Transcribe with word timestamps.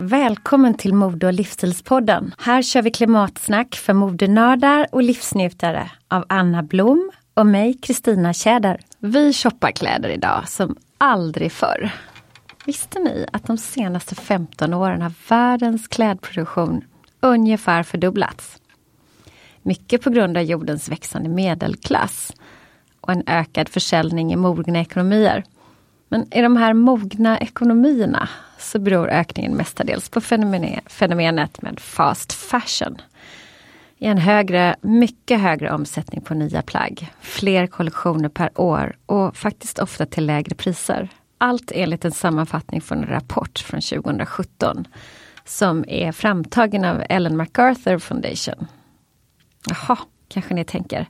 Välkommen 0.00 0.74
till 0.74 0.94
Mode 0.94 1.26
och 1.26 1.32
livsstilspodden. 1.32 2.34
Här 2.38 2.62
kör 2.62 2.82
vi 2.82 2.90
klimatsnack 2.90 3.74
för 3.74 3.92
modenördar 3.92 4.86
och 4.92 5.02
livsnjutare 5.02 5.90
av 6.08 6.24
Anna 6.28 6.62
Blom 6.62 7.10
och 7.34 7.46
mig, 7.46 7.74
Kristina 7.74 8.32
Tjäder. 8.32 8.80
Vi 8.98 9.32
shoppar 9.32 9.70
kläder 9.70 10.08
idag 10.08 10.48
som 10.48 10.76
aldrig 10.98 11.52
förr. 11.52 11.90
Visste 12.66 12.98
ni 12.98 13.26
att 13.32 13.46
de 13.46 13.58
senaste 13.58 14.14
15 14.14 14.74
åren 14.74 15.02
har 15.02 15.12
världens 15.28 15.88
klädproduktion 15.88 16.84
ungefär 17.20 17.82
fördubblats? 17.82 18.58
Mycket 19.62 20.02
på 20.02 20.10
grund 20.10 20.36
av 20.36 20.42
jordens 20.42 20.88
växande 20.88 21.28
medelklass 21.28 22.32
och 23.00 23.12
en 23.12 23.22
ökad 23.26 23.68
försäljning 23.68 24.32
i 24.32 24.36
mogna 24.36 24.80
ekonomier. 24.80 25.44
Men 26.08 26.34
i 26.34 26.42
de 26.42 26.56
här 26.56 26.74
mogna 26.74 27.38
ekonomierna 27.38 28.28
så 28.58 28.78
beror 28.78 29.08
ökningen 29.08 29.56
mestadels 29.56 30.08
på 30.08 30.20
fenomenet 30.86 31.62
med 31.62 31.80
fast 31.80 32.32
fashion. 32.32 32.96
I 34.04 34.06
en 34.06 34.18
högre, 34.18 34.76
mycket 34.80 35.40
högre 35.40 35.72
omsättning 35.72 36.20
på 36.20 36.34
nya 36.34 36.62
plagg, 36.62 37.12
fler 37.20 37.66
kollektioner 37.66 38.28
per 38.28 38.60
år 38.60 38.96
och 39.06 39.36
faktiskt 39.36 39.78
ofta 39.78 40.06
till 40.06 40.26
lägre 40.26 40.54
priser. 40.54 41.08
Allt 41.38 41.72
enligt 41.74 42.04
en 42.04 42.12
sammanfattning 42.12 42.80
från 42.80 42.98
en 42.98 43.08
rapport 43.08 43.58
från 43.58 43.80
2017 43.80 44.84
som 45.44 45.84
är 45.88 46.12
framtagen 46.12 46.84
av 46.84 47.02
Ellen 47.08 47.36
MacArthur 47.36 47.98
Foundation. 47.98 48.66
Jaha, 49.66 49.98
kanske 50.28 50.54
ni 50.54 50.64
tänker. 50.64 51.06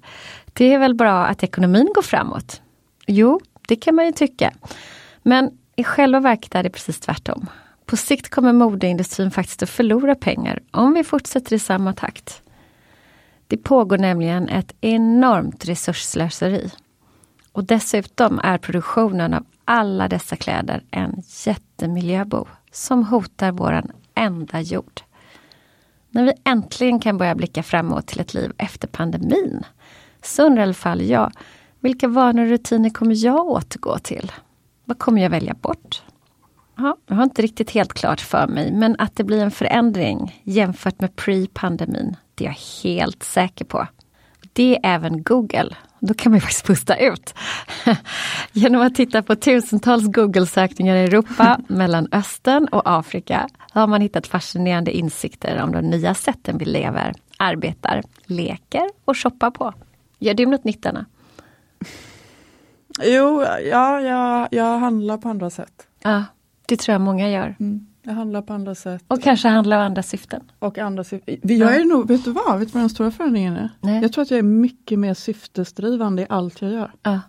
Det 0.52 0.74
är 0.74 0.78
väl 0.78 0.94
bra 0.94 1.24
att 1.26 1.42
ekonomin 1.42 1.92
går 1.94 2.02
framåt? 2.02 2.62
Jo, 3.06 3.40
det 3.68 3.76
kan 3.76 3.94
man 3.94 4.06
ju 4.06 4.12
tycka. 4.12 4.52
Men 5.22 5.50
i 5.76 5.84
själva 5.84 6.20
verket 6.20 6.54
är 6.54 6.62
det 6.62 6.70
precis 6.70 7.00
tvärtom. 7.00 7.46
På 7.86 7.96
sikt 7.96 8.28
kommer 8.28 8.52
modeindustrin 8.52 9.30
faktiskt 9.30 9.62
att 9.62 9.70
förlora 9.70 10.14
pengar 10.14 10.60
om 10.70 10.94
vi 10.94 11.04
fortsätter 11.04 11.56
i 11.56 11.58
samma 11.58 11.92
takt. 11.92 12.43
Det 13.54 13.58
pågår 13.58 13.98
nämligen 13.98 14.48
ett 14.48 14.74
enormt 14.80 15.64
resursslöseri. 15.64 16.70
Och 17.52 17.64
dessutom 17.64 18.40
är 18.44 18.58
produktionen 18.58 19.34
av 19.34 19.46
alla 19.64 20.08
dessa 20.08 20.36
kläder 20.36 20.82
en 20.90 21.22
jättemiljöbov 21.46 22.48
som 22.72 23.04
hotar 23.04 23.52
våran 23.52 23.90
enda 24.14 24.60
jord. 24.60 25.00
När 26.10 26.24
vi 26.24 26.32
äntligen 26.44 27.00
kan 27.00 27.18
börja 27.18 27.34
blicka 27.34 27.62
framåt 27.62 28.06
till 28.06 28.20
ett 28.20 28.34
liv 28.34 28.52
efter 28.58 28.88
pandemin 28.88 29.62
så 30.22 30.46
undrar 30.46 30.60
i 30.60 30.64
alla 30.64 30.74
fall 30.74 31.02
jag, 31.02 31.32
vilka 31.80 32.08
vanor 32.08 32.42
och 32.42 32.48
rutiner 32.48 32.90
kommer 32.90 33.24
jag 33.24 33.46
återgå 33.46 33.98
till? 33.98 34.32
Vad 34.84 34.98
kommer 34.98 35.22
jag 35.22 35.30
välja 35.30 35.54
bort? 35.54 36.02
Ja, 36.76 36.96
jag 37.06 37.16
har 37.16 37.22
inte 37.24 37.42
riktigt 37.42 37.70
helt 37.70 37.92
klart 37.92 38.20
för 38.20 38.46
mig, 38.46 38.72
men 38.72 38.96
att 38.98 39.16
det 39.16 39.24
blir 39.24 39.42
en 39.42 39.50
förändring 39.50 40.42
jämfört 40.44 41.00
med 41.00 41.16
pre-pandemin, 41.16 42.16
är 42.40 42.44
jag 42.44 42.56
helt 42.82 43.22
säker 43.22 43.64
på. 43.64 43.86
Det 44.52 44.76
är 44.76 44.80
även 44.82 45.22
Google. 45.22 45.76
Då 46.00 46.14
kan 46.14 46.32
man 46.32 46.36
ju 46.36 46.40
faktiskt 46.40 46.66
pusta 46.66 46.96
ut. 46.96 47.34
Genom 48.52 48.82
att 48.82 48.94
titta 48.94 49.22
på 49.22 49.36
tusentals 49.36 50.04
Google-sökningar 50.06 50.96
i 50.96 51.04
Europa, 51.04 51.60
Mellanöstern 51.68 52.68
och 52.68 52.82
Afrika 52.84 53.48
har 53.70 53.86
man 53.86 54.00
hittat 54.00 54.26
fascinerande 54.26 54.92
insikter 54.92 55.62
om 55.62 55.72
de 55.72 55.80
nya 55.80 56.14
sätten 56.14 56.58
vi 56.58 56.64
lever, 56.64 57.14
arbetar, 57.36 58.02
leker 58.24 58.90
och 59.04 59.18
shoppar 59.18 59.50
på. 59.50 59.72
Gör 60.18 60.34
du 60.34 60.46
något 60.46 60.64
nytt 60.64 60.86
Anna? 60.86 61.06
Jo, 63.02 63.42
ja, 63.42 64.00
jag, 64.00 64.48
jag 64.50 64.78
handlar 64.78 65.18
på 65.18 65.28
andra 65.28 65.50
sätt. 65.50 65.86
Ja, 66.02 66.24
det 66.66 66.76
tror 66.76 66.92
jag 66.92 67.00
många 67.00 67.30
gör. 67.30 67.56
Mm. 67.60 67.86
Jag 68.06 68.12
handlar 68.14 68.42
på 68.42 68.52
andra 68.52 68.74
sätt. 68.74 69.04
Och 69.08 69.22
kanske 69.22 69.48
handlar 69.48 69.76
av 69.76 69.82
andra 69.82 70.02
syften. 70.02 70.40
Och 70.58 70.78
andra 70.78 71.04
syften. 71.04 71.38
Jag 71.42 71.76
är 71.76 71.84
nog, 71.84 72.08
vet 72.08 72.24
du 72.24 72.32
vad, 72.32 72.58
vet 72.58 72.68
du 72.68 72.72
vad 72.72 72.82
den 72.82 72.90
stora 72.90 73.10
förändringen 73.10 73.56
är? 73.56 73.70
Nej. 73.80 74.02
Jag 74.02 74.12
tror 74.12 74.22
att 74.22 74.30
jag 74.30 74.38
är 74.38 74.42
mycket 74.42 74.98
mer 74.98 75.14
syftesdrivande 75.14 76.22
i 76.22 76.26
allt 76.28 76.62
jag 76.62 76.72
gör. 76.72 76.92
Ja. 77.02 77.20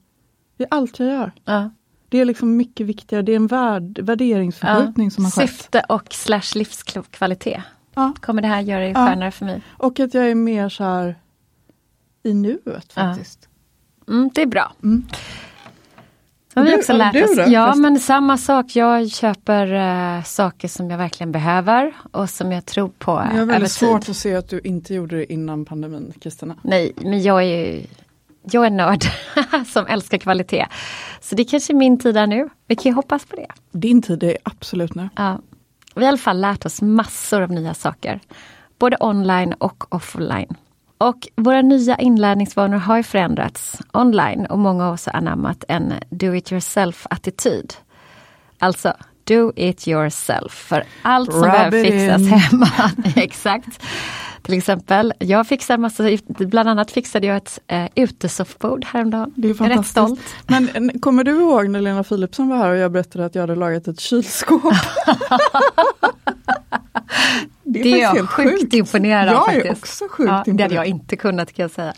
I 0.58 0.66
allt 0.72 1.00
jag 1.00 1.10
gör. 1.10 1.32
Ja. 1.46 1.70
Det 2.10 2.18
är 2.22 2.26
liksom 2.26 2.58
mycket 2.58 2.86
viktigare, 2.88 3.24
det 3.24 3.32
är 3.32 3.36
en 3.36 3.48
värd, 3.48 4.00
värderingsförskjutning 4.00 5.12
som 5.12 5.24
har 5.24 5.32
skett. 5.32 5.50
Syfte 5.50 5.86
och 5.90 6.14
slash 6.14 6.56
livskvalitet. 6.56 7.62
Ja. 7.94 8.14
Kommer 8.22 8.42
det 8.42 8.48
här 8.48 8.62
göra 8.62 8.80
det 8.84 8.90
Ja. 8.90 9.08
skönare 9.08 9.32
för 9.32 9.46
mig? 9.46 9.62
Och 9.78 10.00
att 10.00 10.14
jag 10.14 10.30
är 10.32 10.36
mer 10.36 10.70
så 10.70 10.84
här 10.84 11.16
i 12.24 12.34
nuet 12.34 12.94
faktiskt. 12.94 13.50
Mm, 14.08 14.30
det 14.36 14.42
är 14.42 14.46
bra. 14.46 14.74
Mm. 14.84 15.04
Har 16.56 16.64
vi 16.64 16.76
också 16.76 16.94
lärt 16.94 17.16
oss. 17.16 17.48
Ja, 17.48 17.76
men 17.76 18.00
samma 18.00 18.38
sak. 18.38 18.76
Jag 18.76 19.12
köper 19.12 19.74
eh, 19.74 20.24
saker 20.24 20.68
som 20.68 20.92
jag 20.92 20.98
verkligen 20.98 21.32
behöver 21.32 21.94
och 22.12 22.30
som 22.30 22.52
jag 22.52 22.66
tror 22.66 22.92
på 22.98 23.12
Jag 23.12 23.40
har 23.40 23.46
väldigt 23.46 23.72
svårt 23.72 24.10
att 24.10 24.16
se 24.16 24.36
att 24.36 24.50
du 24.50 24.60
inte 24.60 24.94
gjorde 24.94 25.18
det 25.18 25.34
innan 25.34 25.66
pandemin, 25.66 26.14
Kristina. 26.22 26.56
Nej, 26.62 26.94
men 26.96 27.22
jag 27.24 27.44
är 27.44 27.48
ju 27.48 27.82
jag 28.52 28.66
är 28.66 28.70
nörd 28.70 29.04
som 29.68 29.88
älskar 29.88 30.18
kvalitet. 30.18 30.66
Så 31.22 31.36
det 31.36 31.44
kanske 31.44 31.74
är 31.74 31.76
min 31.76 32.00
tid 32.00 32.18
är 32.18 32.28
nu. 32.28 32.50
Vi 32.68 32.76
kan 32.76 32.90
ju 32.90 32.96
hoppas 32.96 33.26
på 33.26 33.36
det. 33.36 33.48
Din 33.72 34.02
tid 34.02 34.24
är 34.24 34.38
absolut 34.44 34.96
nu. 34.96 35.10
Ja. 35.16 35.40
Vi 35.96 36.02
har 36.02 36.06
i 36.06 36.08
alla 36.08 36.18
fall 36.18 36.42
lärt 36.42 36.66
oss 36.66 36.82
massor 36.82 37.42
av 37.42 37.52
nya 37.52 37.74
saker. 37.74 38.20
Både 38.80 38.98
online 39.00 39.54
och 39.54 39.94
offline. 39.96 40.56
Och 40.98 41.28
våra 41.36 41.62
nya 41.62 41.96
inlärningsvanor 41.96 42.78
har 42.78 43.04
förändrats 43.04 43.78
online 43.94 44.46
och 44.46 44.60
många 44.60 44.88
av 44.88 44.94
oss 44.94 45.06
har 45.06 45.14
anammat 45.14 45.64
en 45.68 45.94
do 46.10 46.36
it 46.36 46.52
yourself-attityd. 46.52 47.74
Alltså, 48.60 48.94
do 49.24 49.52
it 49.56 49.88
yourself. 49.88 50.52
För 50.54 50.84
allt 51.02 51.32
som 51.32 51.44
Rub 51.44 51.52
behöver 51.52 51.84
fixas 51.84 52.22
in. 52.22 52.28
hemma. 52.28 52.70
Exakt. 53.16 53.84
Till 54.42 54.58
exempel, 54.58 55.14
jag 55.20 55.48
fixar 55.48 55.78
massa, 55.78 56.04
bland 56.28 56.70
annat 56.70 56.92
fixade 56.92 57.28
jag 57.28 57.38
ett 57.38 57.60
eh, 57.68 57.86
utesoffbord 57.96 58.86
häromdagen. 58.86 59.34
Det 59.36 59.50
är 59.50 59.56
Jag 59.60 59.72
är 59.72 59.78
rätt 59.78 59.88
stolt. 59.88 60.20
Men 60.48 61.00
kommer 61.00 61.24
du 61.24 61.32
ihåg 61.32 61.70
när 61.70 61.82
Lena 61.82 62.04
Philipsson 62.04 62.50
var 62.50 62.58
här 62.58 62.70
och 62.70 62.78
jag 62.78 62.92
berättade 62.92 63.26
att 63.26 63.36
jag 63.36 63.42
hade 63.42 63.56
lagat 63.56 63.88
ett 63.88 64.00
kylskåp? 64.00 64.62
det 67.64 67.84
Det 67.84 67.94
är 67.94 67.98
jag 68.02 68.12
faktiskt 68.16 68.30
sjukt 68.60 68.74
imponerad 68.74 69.34
Jag 69.34 69.54
är 69.54 69.64
faktiskt. 69.64 69.78
också 69.78 70.08
sjukt 70.10 70.30
ja, 70.30 70.34
Det 70.34 70.38
hade 70.38 70.50
imponerad. 70.52 70.72
jag 70.74 70.86
inte 70.86 71.16
kunnat 71.16 71.54
kan 71.54 71.64
jag 71.64 71.72
säga. 71.72 71.94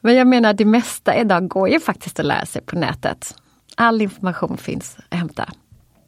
Men 0.00 0.14
jag 0.14 0.26
menar 0.26 0.52
det 0.52 0.64
mesta 0.64 1.16
idag 1.16 1.48
går 1.48 1.68
ju 1.68 1.80
faktiskt 1.80 2.20
att 2.20 2.26
lära 2.26 2.46
sig 2.46 2.62
på 2.62 2.78
nätet. 2.78 3.34
All 3.76 4.02
information 4.02 4.56
finns 4.56 4.96
att 5.10 5.18
hämta. 5.18 5.48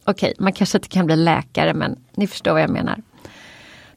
Okej, 0.04 0.34
man 0.38 0.52
kanske 0.52 0.78
inte 0.78 0.88
kan 0.88 1.06
bli 1.06 1.16
läkare 1.16 1.74
men 1.74 1.98
ni 2.16 2.26
förstår 2.26 2.52
vad 2.52 2.62
jag 2.62 2.70
menar. 2.70 3.02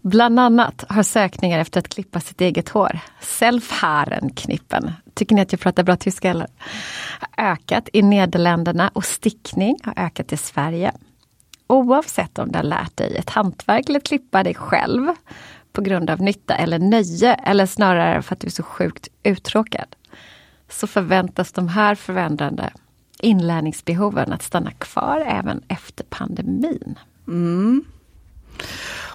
Bland 0.02 0.40
annat 0.40 0.86
har 0.90 1.04
sökningar 1.04 1.60
efter 1.60 1.80
att 1.80 1.88
klippa 1.88 2.19
sitt 2.19 2.42
eget 2.42 2.69
hår, 2.69 3.00
self-haren-knippen, 3.22 4.94
tycker 5.13 5.36
ni 5.36 5.42
att 5.42 5.52
jag 5.52 5.62
pratar 5.62 5.84
bra 5.84 5.96
tyska 5.96 6.30
eller? 6.30 6.48
Har 7.19 7.46
ökat 7.52 7.90
i 7.94 8.02
Nederländerna 8.02 8.92
och 8.94 9.06
stickning 9.06 9.75
har 9.84 9.94
ökat 9.98 10.34
i 10.34 10.38
Sverige. 10.38 10.92
Oavsett 11.67 12.39
om 12.39 12.51
du 12.51 12.57
har 12.57 12.63
lärt 12.63 12.97
dig 12.97 13.15
ett 13.15 13.29
hantverk 13.29 13.89
eller 13.89 14.00
klippa 14.00 14.44
dig 14.44 14.56
själv 14.56 15.07
på 15.71 15.81
grund 15.81 16.09
av 16.09 16.21
nytta 16.21 16.56
eller 16.56 16.79
nöje 16.79 17.33
eller 17.33 17.65
snarare 17.65 18.21
för 18.21 18.35
att 18.35 18.39
du 18.39 18.47
är 18.47 18.51
så 18.51 18.63
sjukt 18.63 19.07
uttråkad. 19.23 19.95
Så 20.69 20.88
förväntas 20.88 21.51
de 21.51 21.67
här 21.67 21.95
förvändande 21.95 22.69
inlärningsbehoven 23.19 24.33
att 24.33 24.44
stanna 24.44 24.71
kvar 24.71 25.23
även 25.27 25.62
efter 25.67 26.03
pandemin. 26.03 27.00
Mm. 27.27 27.83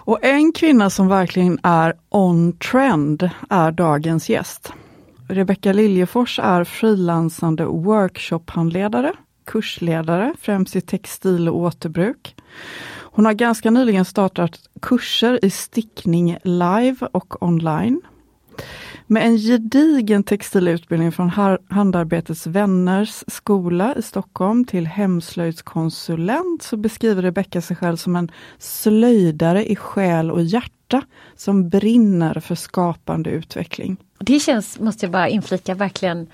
Och 0.03 0.25
en 0.25 0.53
kvinna 0.53 0.91
som 0.91 1.09
verkligen 1.09 1.59
är 1.63 1.95
on 2.09 2.53
trend 2.53 3.31
är 3.51 3.73
dagens 3.73 4.29
gäst. 4.29 4.73
Rebecka 5.29 5.73
Liljefors 5.73 6.39
är 6.39 6.65
frilansande 6.65 7.65
workshophandledare, 7.65 9.13
kursledare, 9.51 10.35
främst 10.41 10.77
i 10.77 10.81
textil 10.81 11.49
och 11.49 11.57
återbruk. 11.57 12.35
Hon 13.13 13.25
har 13.25 13.33
ganska 13.33 13.71
nyligen 13.71 14.05
startat 14.05 14.61
kurser 14.83 15.45
i 15.45 15.51
stickning 15.51 16.37
live 16.43 16.97
och 17.13 17.43
online. 17.43 18.01
Med 19.07 19.27
en 19.27 19.37
gedigen 19.39 20.23
textilutbildning 20.23 21.13
från 21.13 21.29
Handarbetets 21.69 22.47
vänners 22.47 23.25
skola 23.27 23.95
i 23.95 24.03
Stockholm 24.03 24.65
till 24.65 24.87
hemslöjdskonsulent 24.87 26.63
så 26.63 26.77
beskriver 26.77 27.23
Rebecka 27.23 27.61
sig 27.61 27.77
själv 27.77 27.97
som 27.97 28.17
en 28.17 28.31
slöjdare 28.59 29.71
i 29.71 29.77
själ 29.77 30.31
och 30.31 30.43
hjärta 30.43 31.03
som 31.37 31.69
brinner 31.69 32.41
för 32.41 32.55
skapande 32.55 33.31
utveckling. 33.31 33.97
Det 34.19 34.41
känns, 34.41 34.81
måste 34.81 35.07
jag 35.07 35.13
bara 35.13 35.29
inflika, 35.29 35.75
verkligen 35.75 36.27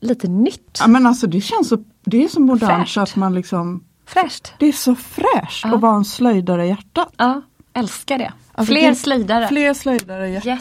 lite 0.00 0.28
nytt. 0.28 0.78
Ja 0.80 0.86
men 0.86 1.06
alltså 1.06 1.26
det 1.26 1.40
känns 1.40 1.68
så, 1.68 1.84
det 2.04 2.24
är 2.24 2.28
så 2.28 2.40
modernt 2.40 2.72
Fräscht. 2.82 2.94
så 2.94 3.00
att 3.00 3.16
man 3.16 3.34
liksom 3.34 3.84
Fräscht. 4.06 4.52
Det 4.58 4.66
är 4.68 4.72
så 4.72 4.94
fräscht 4.94 5.64
att 5.64 5.80
vara 5.80 5.96
en 5.96 6.04
slöjdare 6.04 6.64
i 6.64 6.68
hjärtat. 6.68 7.08
Ja, 7.16 7.42
älskar 7.74 8.18
det. 8.18 8.32
Alltså, 8.52 8.72
Fler 8.72 8.88
det- 8.88 8.94
slöjdare. 8.96 9.48
Fler 9.48 9.74
slöjdare 9.74 10.28
i 10.28 10.32
hjärtat. 10.32 10.58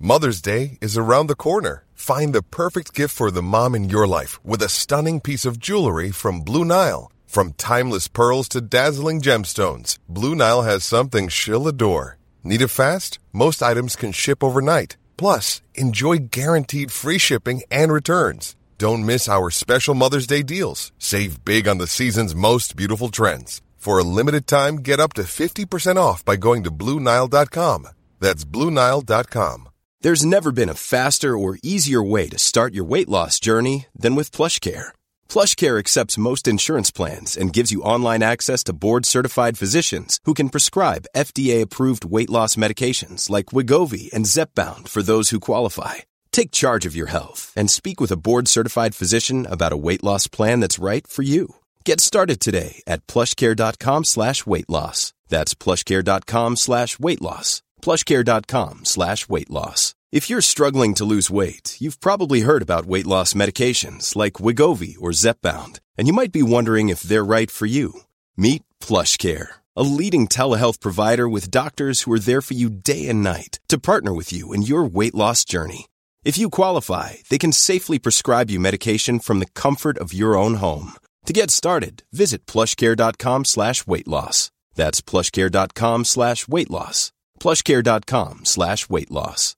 Mother's 0.00 0.40
Day 0.44 0.78
is 0.80 0.96
around 0.96 1.28
the 1.28 1.34
corner. 1.34 1.82
Find 1.94 2.32
the 2.34 2.42
perfect 2.42 2.94
gift 2.98 3.14
for 3.16 3.30
the 3.30 3.42
mom 3.42 3.74
in 3.74 3.90
your 3.90 4.06
life 4.20 4.38
with 4.44 4.62
a 4.62 4.68
stunning 4.68 5.20
piece 5.20 5.44
of 5.48 5.58
jewelry 5.58 6.12
from 6.12 6.40
Blue 6.44 6.64
Nile. 6.64 7.10
From 7.26 7.52
timeless 7.52 8.08
pearls 8.08 8.48
to 8.48 8.60
dazzling 8.60 9.20
gemstones, 9.20 9.98
Blue 10.08 10.34
Nile 10.34 10.62
has 10.62 10.84
something 10.84 11.28
she'll 11.28 11.66
adore. 11.68 12.16
Need 12.44 12.62
it 12.62 12.68
fast? 12.70 13.18
Most 13.32 13.62
items 13.62 13.96
can 13.96 14.12
ship 14.12 14.42
overnight. 14.42 14.96
Plus, 15.16 15.60
enjoy 15.74 16.18
guaranteed 16.30 16.90
free 16.92 17.18
shipping 17.18 17.62
and 17.70 17.92
returns. 17.92 18.54
Don't 18.78 19.04
miss 19.04 19.28
our 19.28 19.50
special 19.50 19.96
Mother's 19.96 20.28
Day 20.28 20.44
deals. 20.44 20.92
Save 20.98 21.44
big 21.44 21.66
on 21.66 21.78
the 21.78 21.88
season's 21.88 22.32
most 22.32 22.76
beautiful 22.76 23.08
trends. 23.08 23.60
For 23.76 23.98
a 23.98 24.04
limited 24.04 24.46
time, 24.46 24.76
get 24.76 25.00
up 25.00 25.14
to 25.14 25.22
50% 25.22 25.96
off 25.96 26.24
by 26.24 26.36
going 26.36 26.62
to 26.62 26.70
BlueNile.com. 26.70 27.88
That's 28.20 28.44
BlueNile.com. 28.44 29.68
There's 30.00 30.24
never 30.24 30.52
been 30.52 30.68
a 30.68 30.74
faster 30.74 31.36
or 31.36 31.58
easier 31.60 32.00
way 32.00 32.28
to 32.28 32.38
start 32.38 32.72
your 32.72 32.84
weight 32.84 33.08
loss 33.08 33.40
journey 33.40 33.86
than 33.98 34.14
with 34.14 34.30
PlushCare. 34.30 34.92
PlushCare 35.28 35.80
accepts 35.80 36.16
most 36.16 36.46
insurance 36.46 36.92
plans 36.92 37.36
and 37.36 37.52
gives 37.52 37.72
you 37.72 37.82
online 37.82 38.22
access 38.22 38.62
to 38.64 38.72
board-certified 38.72 39.58
physicians 39.58 40.20
who 40.22 40.34
can 40.34 40.50
prescribe 40.50 41.08
FDA-approved 41.16 42.04
weight 42.04 42.30
loss 42.30 42.54
medications 42.54 43.28
like 43.28 43.46
Wigovi 43.46 44.08
and 44.12 44.24
Zepbound 44.24 44.86
for 44.86 45.02
those 45.02 45.30
who 45.30 45.40
qualify. 45.40 45.94
Take 46.38 46.52
charge 46.52 46.86
of 46.86 46.94
your 46.94 47.08
health 47.08 47.52
and 47.56 47.68
speak 47.68 48.00
with 48.00 48.12
a 48.12 48.16
board-certified 48.16 48.94
physician 48.94 49.44
about 49.50 49.72
a 49.72 49.82
weight 49.86 50.04
loss 50.04 50.28
plan 50.28 50.60
that's 50.60 50.78
right 50.78 51.04
for 51.04 51.22
you. 51.22 51.56
Get 51.84 52.00
started 52.00 52.38
today 52.38 52.80
at 52.86 53.04
plushcare.com 53.08 54.04
slash 54.04 54.46
weight 54.46 54.70
loss. 54.70 55.12
That's 55.26 55.54
plushcare.com 55.54 56.54
slash 56.54 56.96
weight 57.00 57.20
loss. 57.20 57.60
plushcare.com 57.82 58.84
slash 58.84 59.28
weight 59.28 59.50
loss. 59.50 59.96
If 60.12 60.30
you're 60.30 60.40
struggling 60.40 60.94
to 60.94 61.04
lose 61.04 61.28
weight, 61.28 61.76
you've 61.80 61.98
probably 61.98 62.42
heard 62.42 62.62
about 62.62 62.86
weight 62.86 63.08
loss 63.14 63.32
medications 63.32 64.14
like 64.14 64.34
Wigovi 64.44 64.94
or 65.00 65.10
Zepbound, 65.10 65.80
and 65.96 66.06
you 66.06 66.14
might 66.14 66.30
be 66.30 66.52
wondering 66.54 66.88
if 66.88 67.02
they're 67.02 67.32
right 67.36 67.50
for 67.50 67.66
you. 67.66 68.02
Meet 68.36 68.62
PlushCare, 68.80 69.48
a 69.74 69.82
leading 69.82 70.28
telehealth 70.28 70.78
provider 70.78 71.28
with 71.28 71.50
doctors 71.50 72.02
who 72.02 72.12
are 72.12 72.20
there 72.20 72.42
for 72.42 72.54
you 72.54 72.70
day 72.70 73.08
and 73.08 73.24
night 73.24 73.58
to 73.70 73.76
partner 73.76 74.14
with 74.14 74.32
you 74.32 74.52
in 74.52 74.62
your 74.62 74.84
weight 74.84 75.16
loss 75.16 75.44
journey. 75.44 75.86
If 76.28 76.36
you 76.36 76.50
qualify, 76.50 77.24
they 77.30 77.38
can 77.38 77.52
safely 77.52 77.98
prescribe 77.98 78.50
you 78.50 78.60
medication 78.60 79.18
from 79.18 79.38
the 79.38 79.52
comfort 79.54 79.96
of 79.96 80.12
your 80.12 80.36
own 80.36 80.56
home. 80.56 80.92
To 81.24 81.32
get 81.32 81.50
started, 81.50 82.02
visit 82.12 82.44
plushcare.com 82.44 83.46
slash 83.46 83.86
weight 83.86 84.06
loss. 84.06 84.50
That's 84.74 85.00
plushcare.com 85.00 86.04
slash 86.04 86.46
weight 86.46 86.70
loss. 86.70 87.12
plushcare.com 87.40 88.44
slash 88.44 88.90
weight 88.90 89.10
loss. 89.10 89.56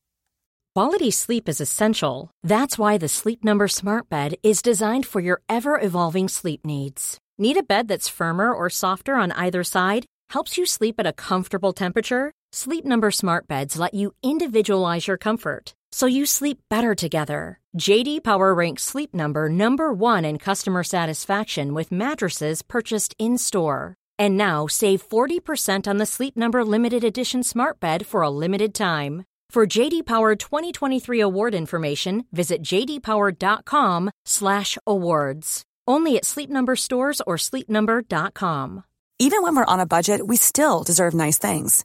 Quality 0.77 1.11
sleep 1.11 1.49
is 1.49 1.61
essential. 1.61 2.31
That's 2.45 2.79
why 2.79 2.99
the 2.99 3.09
Sleep 3.09 3.43
Number 3.43 3.67
Smart 3.67 4.09
Bed 4.09 4.37
is 4.45 4.63
designed 4.63 5.07
for 5.07 5.19
your 5.19 5.43
ever 5.49 5.75
evolving 5.81 6.29
sleep 6.29 6.65
needs. 6.65 7.19
Need 7.37 7.57
a 7.57 7.65
bed 7.65 7.89
that's 7.89 8.17
firmer 8.19 8.53
or 8.53 8.71
softer 8.71 9.17
on 9.17 9.33
either 9.33 9.65
side? 9.65 10.07
Helps 10.35 10.57
you 10.57 10.67
sleep 10.67 11.01
at 11.01 11.07
a 11.07 11.19
comfortable 11.29 11.73
temperature? 11.73 12.31
Sleep 12.53 12.85
Number 12.85 13.11
Smart 13.11 13.49
Beds 13.49 13.77
let 13.77 13.93
you 13.93 14.13
individualize 14.23 15.09
your 15.09 15.19
comfort 15.19 15.75
so 15.93 16.07
you 16.07 16.27
sleep 16.27 16.59
better 16.69 16.95
together. 16.95 17.59
JD 17.79 18.25
Power 18.25 18.53
ranks 18.55 18.83
Sleep 18.83 19.15
Number 19.15 19.49
number 19.49 19.93
1 19.93 20.25
in 20.25 20.39
customer 20.39 20.83
satisfaction 20.83 21.75
with 21.75 21.93
mattresses 21.93 22.63
purchased 22.63 23.15
in-store. 23.19 23.95
And 24.19 24.37
now 24.37 24.67
save 24.67 25.07
40% 25.07 25.87
on 25.87 25.99
the 25.99 26.07
Sleep 26.07 26.37
Number 26.37 26.65
limited 26.65 27.05
edition 27.05 27.43
Smart 27.43 27.81
Bed 27.81 28.07
for 28.07 28.23
a 28.23 28.31
limited 28.31 28.75
time. 28.75 29.25
For 29.51 29.67
JD 29.67 30.07
Power 30.07 30.37
2023 30.37 31.21
award 31.21 31.55
information, 31.55 32.25
visit 32.33 32.63
jdpower.com/awards. 32.63 35.63
Only 35.89 36.17
at 36.17 36.25
Sleep 36.25 36.51
Number 36.51 36.77
stores 36.77 37.21
or 37.27 37.37
sleepnumber.com. 37.37 38.85
Even 39.19 39.43
when 39.43 39.57
we're 39.57 39.65
on 39.65 39.81
a 39.81 39.87
budget, 39.87 40.27
we 40.27 40.37
still 40.37 40.83
deserve 40.83 41.13
nice 41.15 41.37
things. 41.37 41.85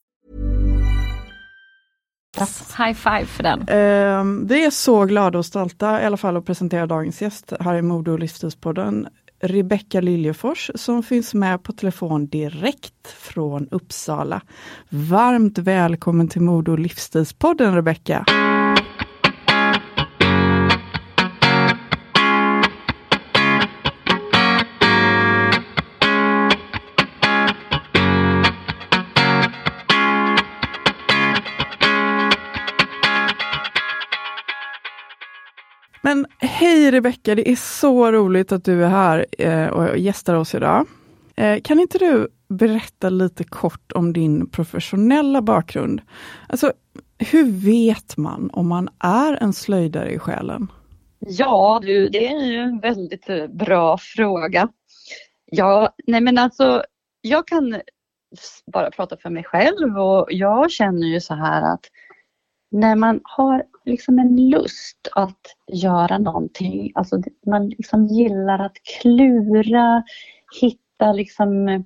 High 2.77 2.93
five 2.93 3.25
för 3.25 3.43
den. 3.43 3.59
Eh, 3.59 4.47
vi 4.47 4.65
är 4.65 4.69
så 4.69 5.05
glada 5.05 5.37
och 5.37 5.45
stolta 5.45 6.01
i 6.01 6.05
alla 6.05 6.17
fall 6.17 6.37
att 6.37 6.45
presentera 6.45 6.87
dagens 6.87 7.21
gäst 7.21 7.53
här 7.59 7.75
i 7.75 7.81
Mode 7.81 8.11
och 8.11 8.19
livsstilspodden. 8.19 9.07
Rebecka 9.43 10.01
Liljefors 10.01 10.71
som 10.75 11.03
finns 11.03 11.33
med 11.33 11.63
på 11.63 11.71
telefon 11.71 12.27
direkt 12.27 13.07
från 13.07 13.67
Uppsala. 13.71 14.41
Varmt 14.89 15.57
välkommen 15.57 16.27
till 16.27 16.41
Mode 16.41 16.71
och 16.71 16.79
livsstilspodden 16.79 17.75
Rebecka! 17.75 18.25
Men 36.11 36.25
hej 36.39 36.91
Rebecka, 36.91 37.35
det 37.35 37.49
är 37.49 37.55
så 37.55 38.11
roligt 38.11 38.51
att 38.51 38.65
du 38.65 38.83
är 38.83 38.89
här 38.89 39.25
eh, 39.37 39.67
och 39.67 39.97
gästar 39.97 40.35
oss 40.35 40.55
idag. 40.55 40.87
Eh, 41.35 41.61
kan 41.61 41.79
inte 41.79 41.97
du 41.97 42.27
berätta 42.47 43.09
lite 43.09 43.43
kort 43.43 43.91
om 43.91 44.13
din 44.13 44.49
professionella 44.49 45.41
bakgrund? 45.41 46.01
Alltså, 46.47 46.73
hur 47.17 47.51
vet 47.51 48.17
man 48.17 48.49
om 48.53 48.67
man 48.67 48.89
är 48.99 49.43
en 49.43 49.53
slöjdare 49.53 50.11
i 50.11 50.19
själen? 50.19 50.67
Ja 51.19 51.79
du, 51.83 52.09
det 52.09 52.27
är 52.27 52.45
ju 52.45 52.57
en 52.57 52.79
väldigt 52.79 53.29
eh, 53.29 53.47
bra 53.47 53.97
fråga. 53.97 54.69
Ja, 55.45 55.93
nej 56.07 56.21
men 56.21 56.37
alltså, 56.37 56.83
jag 57.21 57.47
kan 57.47 57.81
bara 58.73 58.91
prata 58.91 59.17
för 59.17 59.29
mig 59.29 59.43
själv 59.43 59.97
och 59.97 60.27
jag 60.29 60.71
känner 60.71 61.07
ju 61.07 61.21
så 61.21 61.33
här 61.33 61.73
att 61.73 61.85
när 62.71 62.95
man 62.95 63.19
har 63.23 63.63
liksom 63.85 64.19
en 64.19 64.49
lust 64.49 65.07
att 65.11 65.55
göra 65.67 66.17
någonting, 66.17 66.91
alltså 66.95 67.21
man 67.45 67.69
liksom 67.69 68.05
gillar 68.05 68.59
att 68.59 68.77
klura, 69.01 70.03
hitta 70.61 71.13
liksom 71.13 71.67
eh, 71.67 71.81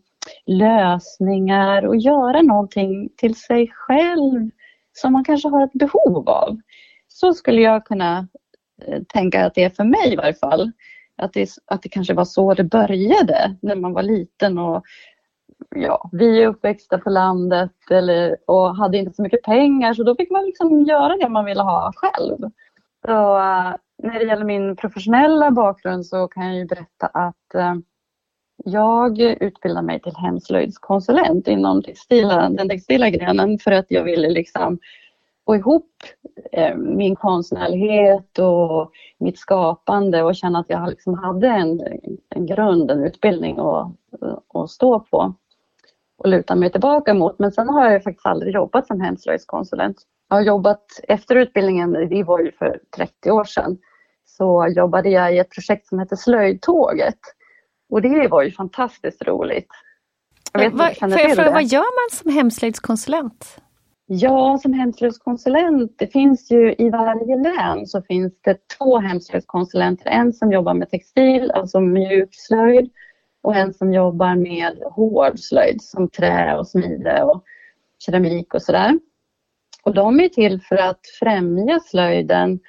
lösningar 0.46 1.86
och 1.86 1.96
göra 1.96 2.42
någonting 2.42 3.10
till 3.18 3.36
sig 3.36 3.68
själv 3.74 4.50
som 4.94 5.14
man 5.14 5.24
kanske 5.24 5.50
har 5.50 5.64
ett 5.64 5.74
behov 5.74 6.30
av. 6.30 6.58
Så 7.08 7.34
skulle 7.34 7.62
jag 7.62 7.86
kunna 7.86 8.28
eh, 8.86 9.02
tänka 9.08 9.46
att 9.46 9.56
det 9.56 9.64
är 9.64 9.70
för 9.70 9.84
mig 9.84 10.14
i 10.14 10.16
varje 10.16 10.34
fall. 10.34 10.72
Att 11.18 11.34
det, 11.34 11.50
att 11.66 11.82
det 11.82 11.90
kanske 11.90 12.14
var 12.14 12.26
så 12.26 12.54
det 12.54 12.64
började 12.64 13.56
när 13.62 13.76
man 13.76 13.94
var 13.94 14.04
liten 14.04 14.58
och 14.58 14.84
ja, 15.76 16.10
vi 16.12 16.44
är 16.44 16.48
uppväxta 16.48 16.98
på 16.98 17.10
landet 17.10 17.72
eller, 17.92 18.38
och 18.48 18.76
hade 18.76 18.98
inte 18.98 19.14
så 19.14 19.22
mycket 19.22 19.44
pengar 19.44 19.94
så 19.94 20.04
då 20.04 20.16
fick 20.16 20.32
man 20.32 20.46
liksom 20.46 20.82
göra 20.82 21.18
det 21.18 21.30
man 21.30 21.46
ville 21.46 21.62
ha 21.62 21.92
själv. 21.96 22.38
Så, 23.06 23.38
eh, 23.38 23.76
när 24.04 24.20
det 24.20 24.26
gäller 24.26 24.46
min 24.46 24.76
professionella 24.76 25.52
bakgrund 25.52 26.06
så 26.06 26.28
kan 26.28 26.46
jag 26.46 26.56
ju 26.56 26.66
berätta 26.66 27.08
att 27.08 27.56
eh, 27.56 27.76
jag 28.66 29.20
utbildade 29.20 29.86
mig 29.86 30.02
till 30.02 30.16
hemslöjdskonsulent 30.16 31.48
inom 31.48 31.84
textila, 31.84 32.50
den 32.50 32.70
textila 32.70 33.10
grenen 33.10 33.60
för 33.60 33.72
att 33.72 33.86
jag 33.90 34.04
ville 34.04 34.30
liksom 34.30 34.80
få 35.46 35.56
ihop 35.56 35.92
eh, 36.52 36.76
min 36.76 37.16
konstnärlighet 37.16 38.40
och 38.40 38.92
mitt 39.18 39.40
skapande 39.40 40.24
och 40.24 40.36
känna 40.36 40.60
att 40.60 40.70
jag 40.70 40.90
liksom 40.90 41.14
hade 41.14 41.48
en, 41.48 41.82
en 42.30 42.46
grund, 42.46 42.92
en 42.92 43.04
utbildning 43.04 43.60
att, 43.60 43.92
att 44.54 44.70
stå 44.70 45.00
på 45.00 45.34
och 46.18 46.30
luta 46.30 46.56
mig 46.56 46.72
tillbaka 46.72 47.14
mot. 47.14 47.40
Men 47.40 47.52
sen 47.52 47.70
har 47.70 47.92
jag 47.92 48.04
faktiskt 48.04 48.26
aldrig 48.26 48.54
jobbat 48.54 48.88
som 48.88 49.02
hemslöjdskonsulent. 49.02 49.98
Jag 50.30 50.36
har 50.36 50.42
jobbat 50.42 50.86
efter 51.08 51.36
utbildningen, 51.36 51.92
det 51.92 52.24
var 52.24 52.40
ju 52.40 52.52
för 52.52 52.80
30 52.96 53.32
år 53.32 53.44
sedan, 53.44 53.78
så 54.26 54.68
jobbade 54.76 55.10
jag 55.10 55.36
i 55.36 55.40
ett 55.40 55.52
projekt 55.52 55.88
som 55.88 56.00
heter 56.00 56.16
Slöjdtåget. 56.16 57.20
Och 57.90 58.02
det 58.02 58.28
var 58.28 58.44
ju 58.44 58.52
fantastiskt 58.52 59.22
roligt. 59.22 59.68
Jag 60.54 60.60
vet, 60.60 60.74
vad, 60.74 60.98
får 60.98 61.10
jag 61.10 61.36
fråga, 61.36 61.52
vad 61.52 61.64
gör 61.64 61.80
man 61.80 62.18
som 62.18 62.32
hemslöjdskonsulent? 62.32 63.58
Ja, 64.08 64.60
som 64.62 64.74
hemslöjdskonsulent, 64.74 65.96
det 65.98 66.08
finns 66.08 66.52
ju 66.52 66.76
i 66.78 66.90
varje 66.90 67.36
län 67.36 67.88
så 67.88 68.02
finns 68.02 68.34
det 68.42 68.58
två 68.78 69.00
hemslöjdskonsulenter. 69.00 70.10
En 70.10 70.34
som 70.34 70.52
jobbar 70.52 70.74
med 70.74 70.90
textil, 70.90 71.52
alltså 71.52 71.80
mjukslöjd 71.80 72.92
och 73.46 73.56
en 73.56 73.74
som 73.74 73.94
jobbar 73.94 74.36
med 74.36 74.84
hård 74.92 75.40
slöjd 75.40 75.82
som 75.82 76.10
trä 76.10 76.58
och 76.58 76.68
smide 76.68 77.24
och 77.24 77.44
keramik 78.00 78.54
och 78.54 78.62
sådär. 78.62 79.00
Och 79.84 79.94
de 79.94 80.20
är 80.20 80.30
till 80.30 80.62
för 80.62 80.76
att 80.76 81.00
främja 81.20 81.80
slöjden 81.80 82.60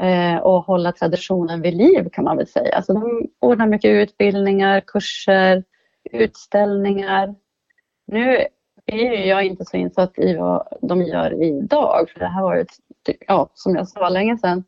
eh, 0.00 0.36
och 0.36 0.64
hålla 0.64 0.92
traditionen 0.92 1.62
vid 1.62 1.74
liv 1.74 2.08
kan 2.12 2.24
man 2.24 2.36
väl 2.36 2.46
säga. 2.46 2.82
Så 2.82 2.92
de 2.92 3.28
ordnar 3.40 3.66
mycket 3.66 3.88
utbildningar, 3.88 4.80
kurser, 4.80 5.64
utställningar. 6.12 7.34
Nu 8.06 8.46
är 8.86 9.26
jag 9.26 9.44
inte 9.44 9.64
så 9.64 9.76
insatt 9.76 10.18
i 10.18 10.36
vad 10.36 10.68
de 10.82 11.02
gör 11.02 11.42
idag, 11.42 12.10
för 12.12 12.20
det 12.20 12.26
här 12.26 12.42
var 12.42 12.56
ju, 12.56 12.64
ja, 13.26 13.50
som 13.54 13.74
jag 13.74 13.88
sa, 13.88 14.08
länge 14.08 14.38
sedan. 14.38 14.64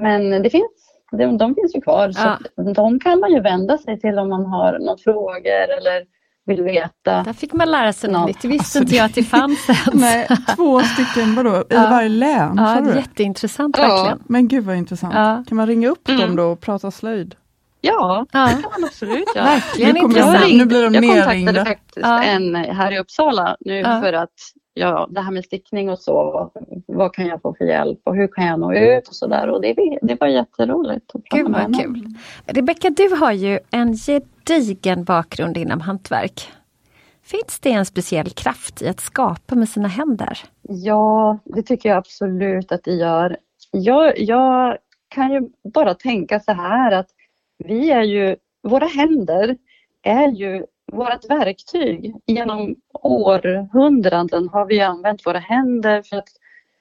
Men 0.00 0.42
det 0.42 0.50
finns 0.50 0.89
de, 1.10 1.38
de 1.38 1.54
finns 1.54 1.74
ju 1.76 1.80
kvar. 1.80 2.12
Ja. 2.14 2.38
Så 2.54 2.72
de 2.72 3.00
kan 3.00 3.20
man 3.20 3.32
ju 3.32 3.40
vända 3.40 3.78
sig 3.78 4.00
till 4.00 4.18
om 4.18 4.28
man 4.28 4.46
har 4.46 4.78
några 4.78 4.96
frågor 4.96 5.70
eller 5.78 6.20
vill 6.46 6.62
veta. 6.62 7.22
Där 7.22 7.32
fick 7.32 7.52
man 7.52 7.70
lära 7.70 7.92
sig 7.92 8.10
något 8.10 8.26
nytt. 8.26 8.42
Det 8.42 8.48
visste 8.48 8.62
alltså, 8.62 8.78
inte 8.78 8.96
jag 8.96 9.06
att 9.06 9.14
det 9.14 9.22
fanns 9.22 9.68
ens. 9.68 9.86
Nej, 9.92 10.28
två 10.56 10.80
stycken, 10.80 11.34
vadå, 11.34 11.56
i 11.56 11.64
ja. 11.68 11.86
varje 11.90 12.08
län? 12.08 12.54
Ja, 12.56 12.80
det 12.80 12.90
är 12.90 12.96
jätteintressant 12.96 13.76
ja. 13.78 13.82
verkligen. 13.82 14.22
Men 14.28 14.48
gud 14.48 14.64
vad 14.64 14.76
intressant. 14.76 15.14
Ja. 15.14 15.44
Kan 15.48 15.56
man 15.56 15.66
ringa 15.66 15.88
upp 15.88 16.08
mm. 16.08 16.20
dem 16.20 16.36
då 16.36 16.44
och 16.44 16.60
prata 16.60 16.90
slöjd? 16.90 17.34
Ja, 17.80 18.26
ja, 18.32 18.46
det 18.46 18.62
kan 18.62 18.70
man 18.80 18.84
absolut 18.84 19.34
göra. 19.36 19.44
Verkligen 19.44 19.94
nu 19.94 20.00
intressant. 20.00 20.40
Jag, 20.40 20.58
nu 20.58 20.66
blir 20.66 20.90
de 20.90 20.94
jag 20.94 21.04
kontaktade 21.04 21.64
faktiskt 21.64 22.06
en 22.06 22.54
här 22.54 22.92
i 22.92 22.98
Uppsala 22.98 23.56
nu 23.60 23.84
för 23.84 24.12
att 24.12 24.30
ja, 24.80 25.08
det 25.10 25.20
här 25.20 25.32
med 25.32 25.44
stickning 25.44 25.90
och 25.90 25.98
så, 25.98 26.50
vad 26.86 27.14
kan 27.14 27.26
jag 27.26 27.42
få 27.42 27.54
för 27.54 27.64
hjälp 27.64 28.00
och 28.04 28.16
hur 28.16 28.28
kan 28.28 28.46
jag 28.46 28.60
nå 28.60 28.74
ut 28.74 29.08
och 29.08 29.14
sådär. 29.14 29.48
Och 29.48 29.60
det, 29.60 29.98
det 30.02 30.20
var 30.20 30.26
jätteroligt. 30.26 31.12
Gud 31.30 31.48
vad 31.48 31.80
kul. 31.80 32.06
Rebecka, 32.46 32.90
du 32.90 33.14
har 33.14 33.32
ju 33.32 33.58
en 33.70 33.94
gedigen 33.96 35.04
bakgrund 35.04 35.56
inom 35.56 35.80
hantverk. 35.80 36.48
Finns 37.22 37.60
det 37.60 37.72
en 37.72 37.86
speciell 37.86 38.30
kraft 38.30 38.82
i 38.82 38.88
att 38.88 39.00
skapa 39.00 39.54
med 39.54 39.68
sina 39.68 39.88
händer? 39.88 40.38
Ja, 40.62 41.38
det 41.44 41.62
tycker 41.62 41.88
jag 41.88 41.98
absolut 41.98 42.72
att 42.72 42.84
det 42.84 42.94
gör. 42.94 43.36
Jag, 43.70 44.18
jag 44.18 44.78
kan 45.08 45.32
ju 45.32 45.40
bara 45.74 45.94
tänka 45.94 46.40
så 46.40 46.52
här 46.52 46.92
att 46.92 47.08
vi 47.58 47.90
är 47.90 48.02
ju, 48.02 48.36
våra 48.62 48.86
händer 48.86 49.56
är 50.02 50.28
ju 50.28 50.64
vårt 50.92 51.30
verktyg. 51.30 52.14
Genom 52.26 52.76
århundraden 52.92 54.48
har 54.48 54.66
vi 54.66 54.80
använt 54.80 55.26
våra 55.26 55.38
händer 55.38 56.02
för 56.02 56.16
att 56.16 56.28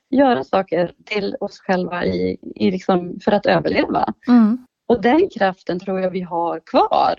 göra 0.09 0.43
saker 0.43 0.91
till 1.05 1.35
oss 1.39 1.59
själva 1.59 2.05
i, 2.05 2.37
i 2.55 2.71
liksom 2.71 3.19
för 3.23 3.31
att 3.31 3.45
överleva. 3.45 4.13
Mm. 4.27 4.65
Och 4.87 5.01
den 5.01 5.29
kraften 5.29 5.79
tror 5.79 5.99
jag 5.99 6.11
vi 6.11 6.21
har 6.21 6.59
kvar. 6.59 7.15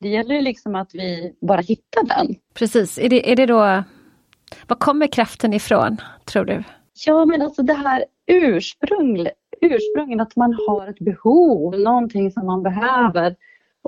Det 0.00 0.08
gäller 0.08 0.42
liksom 0.42 0.74
att 0.74 0.90
vi 0.92 1.34
bara 1.40 1.60
hittar 1.60 2.04
den. 2.04 2.34
Precis, 2.54 2.98
är 2.98 3.08
det, 3.08 3.32
är 3.32 3.36
det 3.36 3.46
då, 3.46 3.82
var 4.66 4.76
kommer 4.78 5.06
kraften 5.06 5.52
ifrån 5.52 5.96
tror 6.24 6.44
du? 6.44 6.64
Ja 7.06 7.24
men 7.24 7.42
alltså 7.42 7.62
det 7.62 7.74
här 7.74 8.04
ursprung, 8.26 9.28
ursprunget 9.60 10.20
att 10.20 10.36
man 10.36 10.58
har 10.68 10.88
ett 10.88 10.98
behov, 10.98 11.78
någonting 11.80 12.30
som 12.30 12.46
man 12.46 12.62
behöver 12.62 13.36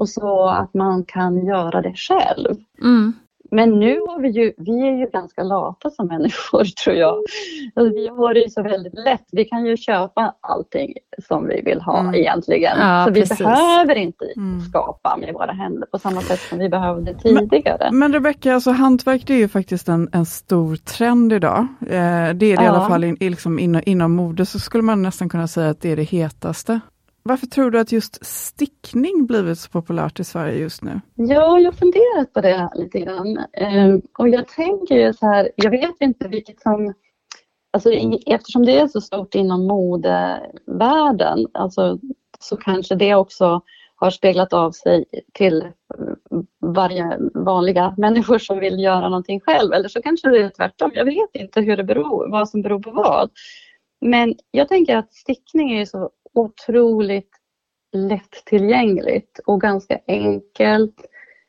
och 0.00 0.08
så 0.08 0.48
att 0.48 0.74
man 0.74 1.04
kan 1.04 1.46
göra 1.46 1.82
det 1.82 1.94
själv. 1.94 2.56
Mm. 2.82 3.12
Men 3.50 3.70
nu 3.70 4.00
har 4.08 4.20
vi 4.20 4.28
ju, 4.28 4.52
vi 4.56 4.88
är 4.88 4.98
ju 4.98 5.06
ganska 5.06 5.42
lata 5.42 5.90
som 5.90 6.06
människor 6.06 6.64
tror 6.84 6.96
jag. 6.96 7.16
Alltså, 7.74 7.94
vi 7.94 8.08
har 8.08 8.34
det 8.34 8.40
ju 8.40 8.50
så 8.50 8.62
väldigt 8.62 8.94
lätt. 8.94 9.24
Vi 9.32 9.44
kan 9.44 9.66
ju 9.66 9.76
köpa 9.76 10.34
allting 10.40 10.94
som 11.28 11.46
vi 11.46 11.62
vill 11.62 11.80
ha 11.80 12.00
mm. 12.00 12.14
egentligen. 12.14 12.78
Ja, 12.78 13.04
så 13.06 13.12
vi 13.12 13.20
precis. 13.20 13.38
behöver 13.38 13.94
inte 13.94 14.24
mm. 14.36 14.60
skapa 14.60 15.16
med 15.16 15.34
våra 15.34 15.52
händer 15.52 15.86
på 15.86 15.98
samma 15.98 16.20
sätt 16.20 16.40
som 16.40 16.58
vi 16.58 16.68
behövde 16.68 17.14
tidigare. 17.14 17.88
Men, 17.90 17.98
men 17.98 18.12
Rebecka, 18.12 18.54
alltså 18.54 18.70
hantverk 18.70 19.26
det 19.26 19.34
är 19.34 19.38
ju 19.38 19.48
faktiskt 19.48 19.88
en, 19.88 20.08
en 20.12 20.26
stor 20.26 20.76
trend 20.76 21.32
idag. 21.32 21.66
Eh, 21.80 21.88
det 21.88 21.96
är 21.96 22.34
det 22.34 22.46
ja. 22.46 22.64
i 22.64 22.66
alla 22.66 22.88
fall 22.88 23.04
in, 23.04 23.16
liksom 23.20 23.58
inom, 23.58 23.82
inom 23.86 24.12
mode 24.12 24.46
så 24.46 24.58
skulle 24.58 24.82
man 24.82 25.02
nästan 25.02 25.28
kunna 25.28 25.48
säga 25.48 25.70
att 25.70 25.80
det 25.80 25.92
är 25.92 25.96
det 25.96 26.02
hetaste. 26.02 26.80
Varför 27.30 27.46
tror 27.46 27.70
du 27.70 27.80
att 27.80 27.92
just 27.92 28.26
stickning 28.26 29.26
blivit 29.26 29.58
så 29.58 29.70
populärt 29.70 30.20
i 30.20 30.24
Sverige 30.24 30.58
just 30.58 30.82
nu? 30.82 31.00
Ja, 31.14 31.58
jag 31.58 31.72
har 31.72 31.72
funderat 31.72 32.32
på 32.32 32.40
det 32.40 32.70
lite 32.74 33.00
grann. 33.00 33.38
Ehm, 33.52 34.02
och 34.18 34.28
jag 34.28 34.48
tänker 34.48 34.94
ju 34.94 35.12
så 35.12 35.26
här, 35.26 35.50
jag 35.56 35.70
vet 35.70 36.00
inte 36.00 36.28
vilket 36.28 36.60
som... 36.60 36.94
Alltså, 37.72 37.90
eftersom 38.26 38.66
det 38.66 38.78
är 38.78 38.86
så 38.86 39.00
stort 39.00 39.34
inom 39.34 39.66
modevärlden 39.66 41.46
alltså, 41.54 41.98
så 42.40 42.56
kanske 42.56 42.94
det 42.94 43.14
också 43.14 43.60
har 43.94 44.10
speglat 44.10 44.52
av 44.52 44.72
sig 44.72 45.04
till 45.32 45.62
eh, 45.62 45.70
varje 46.60 47.18
vanliga 47.34 47.94
människor 47.96 48.38
som 48.38 48.58
vill 48.58 48.80
göra 48.80 49.08
någonting 49.08 49.40
själv. 49.40 49.72
Eller 49.72 49.88
så 49.88 50.02
kanske 50.02 50.30
det 50.30 50.42
är 50.42 50.50
tvärtom. 50.50 50.90
Jag 50.94 51.04
vet 51.04 51.30
inte 51.32 51.60
hur 51.60 51.76
det 51.76 51.84
beror, 51.84 52.30
vad 52.30 52.48
som 52.48 52.62
beror 52.62 52.82
på 52.82 52.90
vad. 52.90 53.30
Men 54.00 54.34
jag 54.50 54.68
tänker 54.68 54.96
att 54.96 55.12
stickning 55.12 55.78
är 55.78 55.84
så 55.84 56.10
otroligt 56.34 57.30
lättillgängligt 57.92 59.40
och 59.46 59.60
ganska 59.60 59.98
enkelt. 60.06 60.94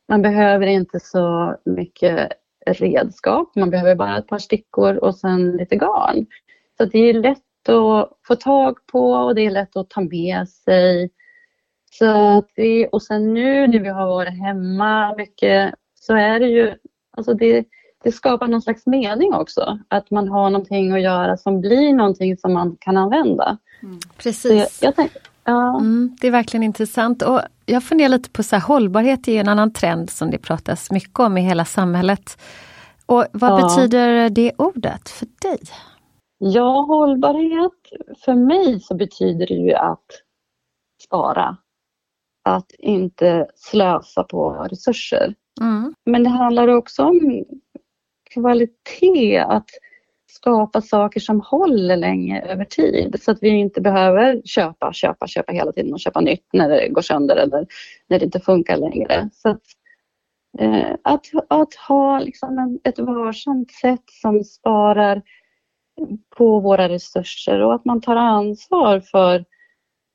Man 0.07 0.21
behöver 0.21 0.67
inte 0.67 0.99
så 0.99 1.55
mycket 1.65 2.31
redskap. 2.65 3.55
Man 3.55 3.69
behöver 3.69 3.95
bara 3.95 4.17
ett 4.17 4.27
par 4.27 4.37
stickor 4.37 4.95
och 4.95 5.15
sen 5.15 5.51
lite 5.51 5.75
garn. 5.75 6.25
Så 6.77 6.85
det 6.85 6.99
är 6.99 7.13
lätt 7.13 7.69
att 7.69 8.09
få 8.27 8.35
tag 8.35 8.77
på 8.91 9.11
och 9.11 9.35
det 9.35 9.41
är 9.41 9.51
lätt 9.51 9.75
att 9.75 9.89
ta 9.89 10.01
med 10.01 10.49
sig. 10.49 11.09
Så 11.91 12.37
att 12.37 12.49
vi, 12.55 12.87
och 12.91 13.03
sen 13.03 13.33
nu 13.33 13.67
när 13.67 13.79
vi 13.79 13.89
har 13.89 14.07
varit 14.07 14.39
hemma 14.39 15.15
mycket 15.15 15.73
så 15.95 16.15
är 16.15 16.39
det 16.39 16.47
ju, 16.47 16.75
alltså 17.17 17.33
det, 17.33 17.65
det 18.03 18.11
skapar 18.11 18.47
någon 18.47 18.61
slags 18.61 18.85
mening 18.85 19.33
också. 19.33 19.79
Att 19.87 20.11
man 20.11 20.27
har 20.27 20.49
någonting 20.49 20.91
att 20.91 21.01
göra 21.01 21.37
som 21.37 21.61
blir 21.61 21.93
någonting 21.93 22.37
som 22.37 22.53
man 22.53 22.77
kan 22.79 22.97
använda. 22.97 23.57
Mm. 23.83 23.99
Precis. 24.17 24.79
Jag, 24.81 24.87
jag 24.87 24.95
tänk, 24.95 25.11
ja. 25.43 25.79
Mm, 25.79 26.17
det 26.21 26.27
är 26.27 26.31
verkligen 26.31 26.63
intressant. 26.63 27.21
Och 27.21 27.41
jag 27.65 27.83
funderar 27.83 28.09
lite 28.09 28.29
på 28.29 28.43
så 28.43 28.55
här, 28.55 28.63
hållbarhet 28.63 29.27
är 29.27 29.39
en 29.39 29.47
annan 29.47 29.73
trend 29.73 30.09
som 30.09 30.31
det 30.31 30.37
pratas 30.37 30.91
mycket 30.91 31.19
om 31.19 31.37
i 31.37 31.41
hela 31.41 31.65
samhället. 31.65 32.41
Och 33.05 33.25
vad 33.33 33.51
ja. 33.51 33.67
betyder 33.67 34.29
det 34.29 34.51
ordet 34.57 35.09
för 35.09 35.27
dig? 35.41 35.59
Ja, 36.37 36.81
hållbarhet 36.81 37.71
för 38.25 38.33
mig 38.33 38.79
så 38.79 38.95
betyder 38.95 39.47
det 39.47 39.53
ju 39.53 39.73
att 39.73 40.05
spara. 41.03 41.57
Att 42.43 42.71
inte 42.79 43.47
slösa 43.55 44.23
på 44.23 44.67
resurser. 44.69 45.35
Mm. 45.61 45.93
Men 46.05 46.23
det 46.23 46.29
handlar 46.29 46.67
också 46.67 47.03
om 47.03 47.45
kvalitet, 48.33 49.37
att 49.37 49.69
skapa 50.31 50.81
saker 50.81 51.19
som 51.19 51.41
håller 51.41 51.97
länge 51.97 52.41
över 52.41 52.65
tid 52.65 53.21
så 53.21 53.31
att 53.31 53.37
vi 53.41 53.49
inte 53.49 53.81
behöver 53.81 54.41
köpa, 54.45 54.93
köpa, 54.93 55.27
köpa 55.27 55.51
hela 55.51 55.71
tiden 55.71 55.93
och 55.93 55.99
köpa 55.99 56.21
nytt 56.21 56.45
när 56.53 56.69
det 56.69 56.87
går 56.87 57.01
sönder 57.01 57.35
eller 57.35 57.67
när 58.07 58.19
det 58.19 58.25
inte 58.25 58.39
funkar 58.39 58.77
längre. 58.77 59.29
Så 59.33 59.49
att, 59.49 59.61
eh, 60.59 60.95
att, 61.03 61.25
att, 61.47 61.75
ha 61.75 62.19
liksom 62.19 62.57
en, 62.57 62.79
ett 62.83 62.99
varsamt 62.99 63.71
sätt 63.71 64.03
som 64.21 64.43
sparar 64.43 65.21
på 66.37 66.59
våra 66.59 66.89
resurser 66.89 67.61
och 67.61 67.73
att 67.73 67.85
man 67.85 68.01
tar 68.01 68.15
ansvar 68.15 68.99
för 68.99 69.45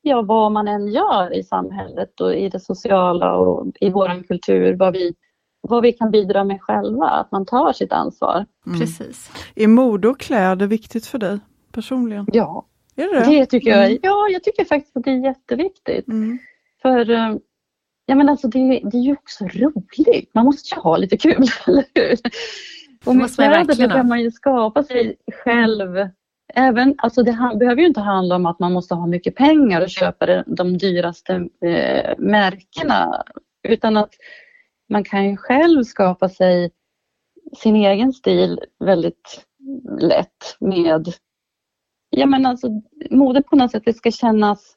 ja, 0.01 0.21
vad 0.21 0.51
man 0.51 0.67
än 0.67 0.87
gör 0.87 1.33
i 1.33 1.43
samhället 1.43 2.21
och 2.21 2.35
i 2.35 2.49
det 2.49 2.59
sociala 2.59 3.35
och 3.35 3.67
i 3.79 3.89
vår 3.89 4.23
kultur, 4.27 4.73
vad 4.73 4.93
vi 4.93 5.13
vad 5.61 5.83
vi 5.83 5.93
kan 5.93 6.11
bidra 6.11 6.43
med 6.43 6.61
själva, 6.61 7.09
att 7.09 7.31
man 7.31 7.45
tar 7.45 7.73
sitt 7.73 7.91
ansvar. 7.91 8.45
Mm. 8.65 8.79
Precis. 8.79 9.31
Är 9.55 9.67
mode 9.67 10.07
och 10.07 10.19
kläder 10.19 10.67
viktigt 10.67 11.05
för 11.05 11.17
dig 11.17 11.39
personligen? 11.71 12.27
Ja, 12.33 12.65
är 12.95 13.13
det? 13.13 13.39
det 13.39 13.45
tycker 13.45 13.69
jag. 13.69 13.85
Mm. 13.85 13.97
Ja, 14.01 14.27
jag 14.31 14.43
tycker 14.43 14.65
faktiskt 14.65 14.97
att 14.97 15.03
det 15.03 15.11
är 15.11 15.23
jätteviktigt. 15.23 16.07
Mm. 16.07 16.39
För 16.81 17.09
eh, 17.09 17.35
ja, 18.05 18.15
men 18.15 18.29
alltså 18.29 18.47
det, 18.47 18.59
det 18.59 18.97
är 18.97 19.03
ju 19.03 19.13
också 19.13 19.45
roligt. 19.45 20.31
Man 20.33 20.45
måste 20.45 20.75
ju 20.75 20.81
ha 20.81 20.97
lite 20.97 21.17
kul, 21.17 21.47
eller 21.67 21.85
hur? 21.93 22.17
Och 23.05 23.15
med 23.15 23.35
kläder 23.35 23.89
kan 23.89 24.07
man 24.07 24.21
ju 24.21 24.31
skapa 24.31 24.83
sig 24.83 25.15
själv. 25.43 26.09
Även, 26.53 26.95
alltså 26.97 27.23
det 27.23 27.37
behöver 27.59 27.81
ju 27.81 27.87
inte 27.87 27.99
handla 27.99 28.35
om 28.35 28.45
att 28.45 28.59
man 28.59 28.73
måste 28.73 28.95
ha 28.95 29.07
mycket 29.07 29.35
pengar 29.35 29.81
och 29.81 29.89
köpa 29.89 30.43
de 30.47 30.77
dyraste 30.77 31.33
eh, 31.65 32.13
märkena. 32.17 33.23
Utan 33.67 33.97
att 33.97 34.13
man 34.89 35.03
kan 35.03 35.29
ju 35.29 35.37
själv 35.37 35.83
skapa 35.83 36.29
sig 36.29 36.71
sin 37.57 37.75
egen 37.75 38.13
stil 38.13 38.59
väldigt 38.79 39.45
lätt 39.99 40.57
med, 40.59 41.13
ja 42.09 42.25
men 42.25 42.45
alltså 42.45 42.67
mode 43.11 43.41
på 43.41 43.55
något 43.55 43.71
sätt, 43.71 43.83
det 43.85 43.93
ska 43.93 44.11
kännas, 44.11 44.75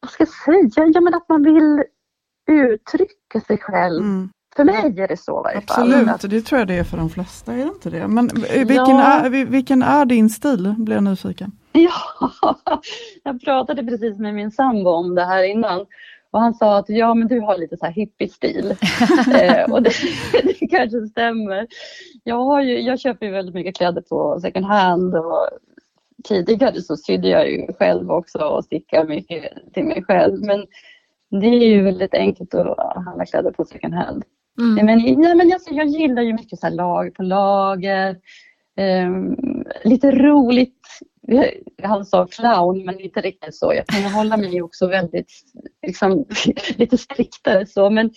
vad 0.00 0.10
ska 0.10 0.22
jag 0.22 0.72
säga, 0.72 0.90
ja 0.94 1.00
men 1.00 1.14
att 1.14 1.28
man 1.28 1.42
vill 1.42 1.84
uttrycka 2.50 3.40
sig 3.46 3.58
själv. 3.58 4.04
Mm. 4.04 4.30
För 4.56 4.64
mig 4.64 5.00
är 5.00 5.08
det 5.08 5.16
så 5.16 5.40
i 5.40 5.42
varje 5.44 5.60
fall. 5.60 5.92
Absolut, 6.08 6.30
det 6.30 6.46
tror 6.46 6.58
jag 6.58 6.68
det 6.68 6.74
är 6.74 6.84
för 6.84 6.96
de 6.96 7.10
flesta, 7.10 7.52
är 7.52 7.56
det 7.56 7.62
inte 7.62 7.90
det? 7.90 8.08
Men 8.08 8.28
vilken, 8.28 8.96
ja. 8.96 9.26
är, 9.26 9.30
vilken 9.44 9.82
är 9.82 10.04
din 10.04 10.30
stil, 10.30 10.74
blir 10.78 10.94
jag 10.94 11.04
nyfiken. 11.04 11.52
Ja, 11.72 12.58
jag 13.22 13.40
pratade 13.44 13.84
precis 13.84 14.18
med 14.18 14.34
min 14.34 14.50
sambo 14.50 14.90
om 14.90 15.14
det 15.14 15.24
här 15.24 15.42
innan 15.42 15.86
och 16.30 16.40
han 16.40 16.54
sa 16.54 16.78
att 16.78 16.88
ja, 16.88 17.14
men 17.14 17.28
du 17.28 17.40
har 17.40 17.58
lite 17.58 17.76
så 17.76 17.86
här 17.86 17.92
hippie-stil. 17.92 18.70
eh, 19.34 19.72
och 19.72 19.82
det, 19.82 19.92
det, 20.60 20.66
kanske 20.66 21.06
stämmer. 21.06 21.66
Jag, 22.24 22.44
har 22.44 22.62
ju, 22.62 22.80
jag 22.80 23.00
köper 23.00 23.26
ju 23.26 23.32
väldigt 23.32 23.54
mycket 23.54 23.76
kläder 23.76 24.02
på 24.02 24.40
second 24.40 24.66
hand 24.66 25.14
och 25.14 25.48
tidigare 26.24 26.82
så 26.82 26.96
sydde 26.96 27.28
jag 27.28 27.50
ju 27.50 27.72
själv 27.72 28.10
också 28.10 28.38
och 28.38 28.64
stickade 28.64 29.08
mycket 29.08 29.72
till 29.74 29.84
mig 29.84 30.04
själv. 30.04 30.44
Men 30.44 30.66
det 31.40 31.46
är 31.46 31.66
ju 31.66 31.82
väldigt 31.82 32.14
enkelt 32.14 32.54
att 32.54 33.04
handla 33.04 33.26
kläder 33.26 33.50
på 33.50 33.64
second 33.64 33.94
hand. 33.94 34.24
Mm. 34.58 34.86
Men, 34.86 35.22
ja, 35.22 35.34
men 35.34 35.48
jag, 35.48 35.60
jag 35.70 35.86
gillar 35.86 36.22
ju 36.22 36.32
mycket 36.32 36.58
så 36.58 36.66
här 36.66 36.74
lager 36.74 37.10
på 37.10 37.22
lager. 37.22 38.16
Eh, 38.76 39.10
lite 39.84 40.10
roligt 40.10 40.82
han 41.82 42.04
sa 42.04 42.26
clown, 42.26 42.84
men 42.84 43.00
inte 43.00 43.20
riktigt 43.20 43.54
så. 43.54 43.74
Jag 43.74 43.86
kan 43.86 44.02
hålla 44.02 44.36
mig 44.36 44.62
också 44.62 44.86
väldigt, 44.86 45.32
liksom, 45.86 46.26
lite 46.76 46.98
striktare 46.98 47.66
så. 47.66 47.90
Men 47.90 48.10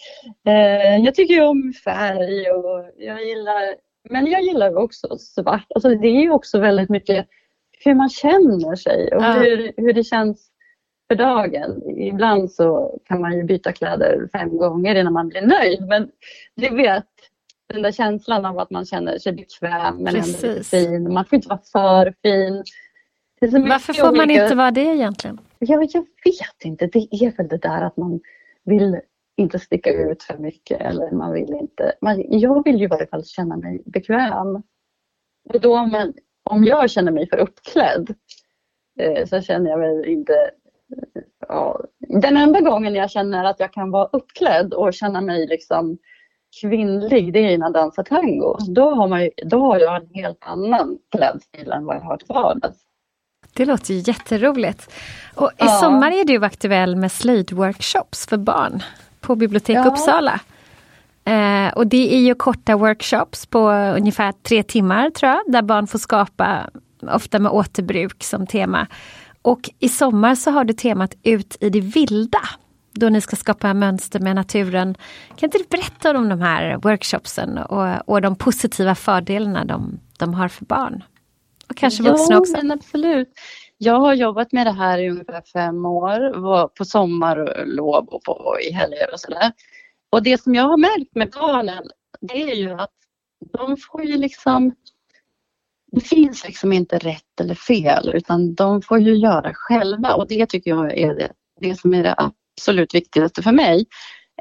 eh, 0.48 0.98
jag 1.06 1.16
tycker 1.16 1.42
om 1.42 1.74
färg 1.84 2.52
och 2.52 2.92
jag 2.98 3.26
gillar, 3.26 3.76
men 4.10 4.28
jag 4.28 4.42
gillar 4.42 4.78
också 4.78 5.18
svart. 5.18 5.66
Alltså, 5.76 5.90
det 5.90 6.08
är 6.08 6.22
ju 6.22 6.32
också 6.32 6.60
väldigt 6.60 6.90
mycket 6.90 7.28
hur 7.84 7.96
man 7.96 8.10
känner 8.10 8.76
sig 8.76 9.16
och 9.16 9.24
ja. 9.24 9.32
hur, 9.32 9.74
hur 9.78 9.94
det 9.94 10.04
känns 10.04 10.48
för 11.12 11.16
dagen. 11.16 11.98
Ibland 11.98 12.52
så 12.52 13.00
kan 13.06 13.22
man 13.22 13.38
ju 13.38 13.44
byta 13.44 13.72
kläder 13.72 14.30
fem 14.32 14.58
gånger 14.58 14.96
innan 14.96 15.14
man 15.14 15.28
blir 15.30 15.42
nöjd, 15.42 15.88
men 15.88 16.10
det 16.56 16.70
vet 16.70 17.06
den 17.74 17.82
där 17.82 17.92
känslan 17.92 18.46
av 18.46 18.60
att 18.60 18.70
man 18.70 18.86
känner 18.86 19.18
sig 19.18 19.34
bekväm 19.34 19.98
men 19.98 20.14
Precis. 20.14 20.44
ändå 20.44 20.64
fin. 20.64 21.14
Man 21.14 21.26
får 21.26 21.36
inte 21.36 21.48
vara 21.48 21.62
för 21.72 22.14
fin. 22.22 22.64
Varför 23.42 23.94
får 23.94 24.16
man 24.16 24.32
inte 24.32 24.56
vara 24.56 24.72
det 24.72 24.82
egentligen? 24.82 25.40
Jag, 25.60 25.84
jag 25.94 26.06
vet 26.24 26.66
inte. 26.66 26.88
Det 26.88 27.00
är 27.00 27.38
väl 27.38 27.48
det 27.48 27.58
där 27.58 27.82
att 27.82 27.98
man 27.98 28.20
vill 28.64 29.00
inte 29.38 29.60
sticka 29.60 29.94
ut 29.94 30.24
för 30.24 30.38
mycket 30.38 30.82
eller 30.82 31.12
man 31.12 31.34
vill 31.34 31.54
inte. 31.54 31.94
Man, 32.02 32.40
jag 32.40 32.64
vill 32.64 32.78
ju 32.78 32.84
i 32.84 32.88
varje 32.88 33.08
fall 33.08 33.26
känna 33.26 33.58
mig 33.58 33.84
bekväm. 33.86 34.56
Och 35.50 35.62
då, 35.62 35.86
men, 35.86 36.14
om 36.44 36.64
jag 36.64 36.90
känner 36.90 37.12
mig 37.12 37.30
för 37.30 37.38
uppklädd 37.38 38.16
eh, 39.00 39.26
så 39.26 39.42
känner 39.42 39.70
jag 39.70 39.80
väl 39.80 40.06
inte 40.06 40.52
ja, 41.48 41.82
den 42.00 42.38
enda 42.38 42.60
gången 42.60 42.96
jag 42.96 43.12
känner 43.12 43.44
att 43.44 43.60
jag 43.60 43.74
kan 43.74 43.92
vara 43.92 44.10
uppklädd 44.14 44.74
och 44.74 44.94
känna 44.94 45.22
mig 45.22 45.48
liksom 45.48 45.98
kvinnlig, 46.62 47.34
det 47.34 47.40
är 47.40 47.58
när 47.58 47.66
jag 47.66 47.74
dansar 47.74 48.04
tango. 48.04 48.58
Då 48.68 48.96
har, 48.96 49.08
man 49.08 49.24
ju, 49.24 49.30
då 49.46 49.60
har 49.60 49.80
jag 49.80 49.96
en 49.96 50.10
helt 50.14 50.38
annan 50.42 50.98
klädstil 51.16 51.72
än 51.72 51.86
vad 51.86 51.96
jag 51.96 52.02
har 52.02 52.18
till 52.18 52.28
vardags. 52.28 52.91
Det 53.54 53.66
låter 53.66 53.94
ju 53.94 54.04
jätteroligt. 54.06 54.94
Och 55.36 55.52
ja. 55.58 55.66
i 55.66 55.80
sommar 55.80 56.12
är 56.12 56.26
du 56.26 56.46
aktuell 56.46 56.96
med 56.96 57.12
slöjdworkshops 57.12 58.28
för 58.28 58.38
barn 58.38 58.84
på 59.20 59.36
Bibliotek 59.36 59.78
ja. 59.78 59.86
Uppsala. 59.86 60.40
Eh, 61.26 61.74
och 61.74 61.88
det 61.88 62.16
är 62.16 62.20
ju 62.20 62.36
korta 62.36 62.76
workshops 62.76 63.46
på 63.46 63.70
ungefär 63.72 64.32
tre 64.32 64.64
timmar 64.64 65.10
tror 65.10 65.32
jag, 65.32 65.42
där 65.48 65.62
barn 65.62 65.88
får 65.88 66.00
skapa, 66.00 66.70
ofta 67.12 67.40
med 67.40 67.52
återbruk 67.52 68.24
som 68.24 68.48
tema. 68.48 68.88
Och 69.42 69.70
i 69.80 69.90
sommar 69.90 70.36
så 70.36 70.52
har 70.52 70.64
du 70.64 70.74
temat 70.74 71.16
Ut 71.24 71.58
i 71.60 71.70
det 71.70 71.80
vilda, 71.80 72.42
då 72.92 73.10
ni 73.10 73.22
ska 73.22 73.36
skapa 73.36 73.74
mönster 73.74 74.20
med 74.20 74.36
naturen. 74.36 74.96
Kan 75.36 75.48
inte 75.48 75.58
du 75.58 75.64
berätta 75.70 76.18
om 76.18 76.30
de 76.30 76.42
här 76.42 76.78
workshopsen 76.78 77.58
och, 77.58 78.10
och 78.10 78.22
de 78.22 78.36
positiva 78.36 78.96
fördelarna 78.96 79.66
de, 79.66 80.00
de 80.18 80.34
har 80.34 80.48
för 80.48 80.66
barn? 80.66 81.04
Och 81.72 81.78
kanske 81.78 82.04
vuxna 82.04 82.38
också? 82.38 82.58
Men 82.58 82.72
absolut. 82.72 83.30
Jag 83.78 84.00
har 84.00 84.14
jobbat 84.14 84.52
med 84.52 84.68
det 84.68 84.72
här 84.72 85.00
i 85.00 85.10
ungefär 85.10 85.42
fem 85.54 85.86
år, 85.86 86.68
på 86.68 86.86
sommarlov 86.86 88.08
och 88.08 88.24
på, 88.24 88.58
i 88.70 88.72
helger 88.72 89.14
och 89.14 89.20
sådär. 89.20 89.52
Och 90.10 90.24
det 90.24 90.42
som 90.42 90.56
jag 90.56 90.64
har 90.64 90.78
märkt 90.78 91.16
med 91.16 91.30
barnen, 91.30 91.84
det 92.22 92.52
är 92.52 92.56
ju 92.56 92.72
att 92.72 92.94
de 93.54 93.78
får 93.78 94.04
ju 94.04 94.18
liksom 94.18 94.76
det 95.92 96.02
finns 96.02 96.46
liksom 96.46 96.74
inte 96.74 96.98
rätt 96.98 97.40
eller 97.42 97.56
fel 97.56 98.12
utan 98.14 98.56
de 98.56 98.82
får 98.82 99.00
ju 99.00 99.16
göra 99.16 99.54
själva 99.54 100.14
och 100.14 100.28
det 100.28 100.46
tycker 100.46 100.72
jag 100.72 100.98
är 100.98 101.16
det, 101.16 101.32
det 101.62 101.76
som 101.76 101.94
är 101.94 102.04
det 102.04 102.16
absolut 102.18 102.96
viktigaste 102.96 103.42
för 103.42 103.52
mig 103.52 103.86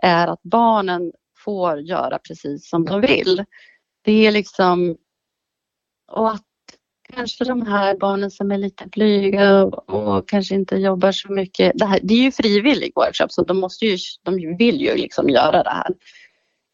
är 0.03 0.27
att 0.27 0.43
barnen 0.43 1.13
får 1.45 1.81
göra 1.81 2.19
precis 2.19 2.69
som 2.69 2.85
de 2.85 3.01
vill. 3.01 3.45
Det 4.05 4.27
är 4.27 4.31
liksom 4.31 4.97
och 6.13 6.31
att 6.31 6.50
kanske 7.11 7.45
de 7.45 7.67
här 7.67 7.97
barnen 7.97 8.31
som 8.31 8.51
är 8.51 8.59
lite 8.59 8.87
blyga 8.87 9.65
och, 9.65 10.29
kanske 10.29 10.55
inte 10.55 10.77
jobbar 10.77 11.13
så 11.13 11.33
mycket. 11.33 11.73
Det, 11.75 11.87
här, 11.87 12.01
det 12.03 12.15
är 12.15 12.23
ju 12.23 12.33
frivillig 12.33 12.93
workshop 12.95 13.27
så 13.31 13.43
de, 13.43 13.61
måste 13.61 13.87
ju, 13.87 13.99
de 14.23 14.57
vill 14.59 14.81
ju 14.81 14.97
liksom 14.97 15.29
göra 15.29 15.63
det 15.63 15.71
här. 15.71 15.95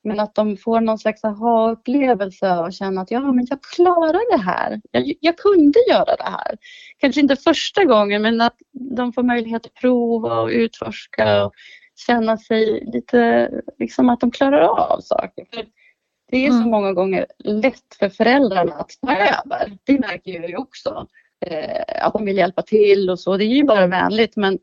Men 0.04 0.20
att 0.20 0.34
de 0.34 0.56
får 0.56 0.80
någon 0.80 0.98
slags 0.98 1.24
aha-upplevelse 1.24 2.52
och 2.52 2.72
känna 2.72 3.00
att 3.00 3.10
ja, 3.10 3.32
men 3.32 3.46
jag 3.50 3.62
klarar 3.62 4.36
det 4.36 4.42
här. 4.42 4.80
Jag, 4.90 5.12
jag, 5.20 5.38
kunde 5.38 5.78
göra 5.88 6.16
det 6.16 6.30
här. 6.30 6.56
Kanske 6.98 7.20
inte 7.20 7.36
första 7.36 7.84
gången, 7.84 8.22
men 8.22 8.40
att 8.40 8.56
de 8.96 9.12
får 9.12 9.22
möjlighet 9.22 9.66
att 9.66 9.74
prova 9.74 10.40
och 10.40 10.48
utforska 10.48 11.44
och 11.44 11.52
känna 12.06 12.36
sig 12.36 12.90
lite, 12.92 13.50
liksom 13.78 14.08
att 14.08 14.20
de 14.20 14.30
klarar 14.30 14.60
av 14.60 15.00
saker. 15.00 15.44
För 15.54 15.64
det 16.30 16.46
är 16.46 16.50
så 16.50 16.56
mm. 16.56 16.70
många 16.70 16.92
gånger 16.92 17.26
lätt 17.38 17.96
för 17.98 18.08
föräldrarna 18.08 18.74
att 18.74 18.90
ta 19.00 19.12
över. 19.12 19.78
Det 19.84 19.98
märker 19.98 20.50
jag 20.50 20.60
också. 20.60 21.06
Eh, 21.46 22.06
att 22.06 22.12
de 22.12 22.24
vill 22.24 22.36
hjälpa 22.36 22.62
till 22.62 23.10
och 23.10 23.20
så. 23.20 23.36
Det 23.36 23.44
är 23.44 23.56
ju 23.56 23.64
bara 23.64 23.86
vänligt 23.86 24.36
men 24.36 24.58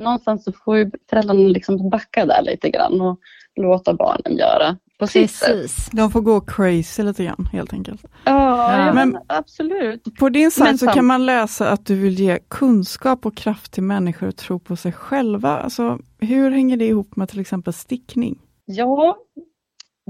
någonstans 0.00 0.44
så 0.44 0.52
får 0.52 0.78
ju 0.78 0.90
föräldrarna 1.10 1.48
liksom 1.48 1.90
backa 1.90 2.26
där 2.26 2.42
lite 2.42 2.70
grann 2.70 3.00
och 3.00 3.20
låta 3.56 3.94
barnen 3.94 4.36
göra 4.36 4.76
på 4.98 5.06
sitt 5.06 5.30
sätt. 5.30 5.70
De 5.92 6.10
får 6.10 6.20
gå 6.20 6.40
crazy 6.40 7.02
lite 7.02 7.24
grann 7.24 7.48
helt 7.52 7.72
enkelt. 7.72 8.04
Ja, 8.24 8.86
ja 8.86 8.92
men, 8.92 9.18
absolut. 9.26 10.18
På 10.18 10.28
din 10.28 10.50
sajt 10.50 10.80
så 10.80 10.86
kan 10.86 11.04
man 11.04 11.26
läsa 11.26 11.70
att 11.70 11.86
du 11.86 11.94
vill 11.94 12.20
ge 12.20 12.38
kunskap 12.48 13.26
och 13.26 13.36
kraft 13.36 13.72
till 13.72 13.82
människor 13.82 14.28
att 14.28 14.36
tro 14.36 14.58
på 14.58 14.76
sig 14.76 14.92
själva. 14.92 15.58
Alltså, 15.58 15.98
hur 16.18 16.50
hänger 16.50 16.76
det 16.76 16.86
ihop 16.86 17.16
med 17.16 17.28
till 17.28 17.40
exempel 17.40 17.72
stickning? 17.72 18.38
Ja, 18.64 19.16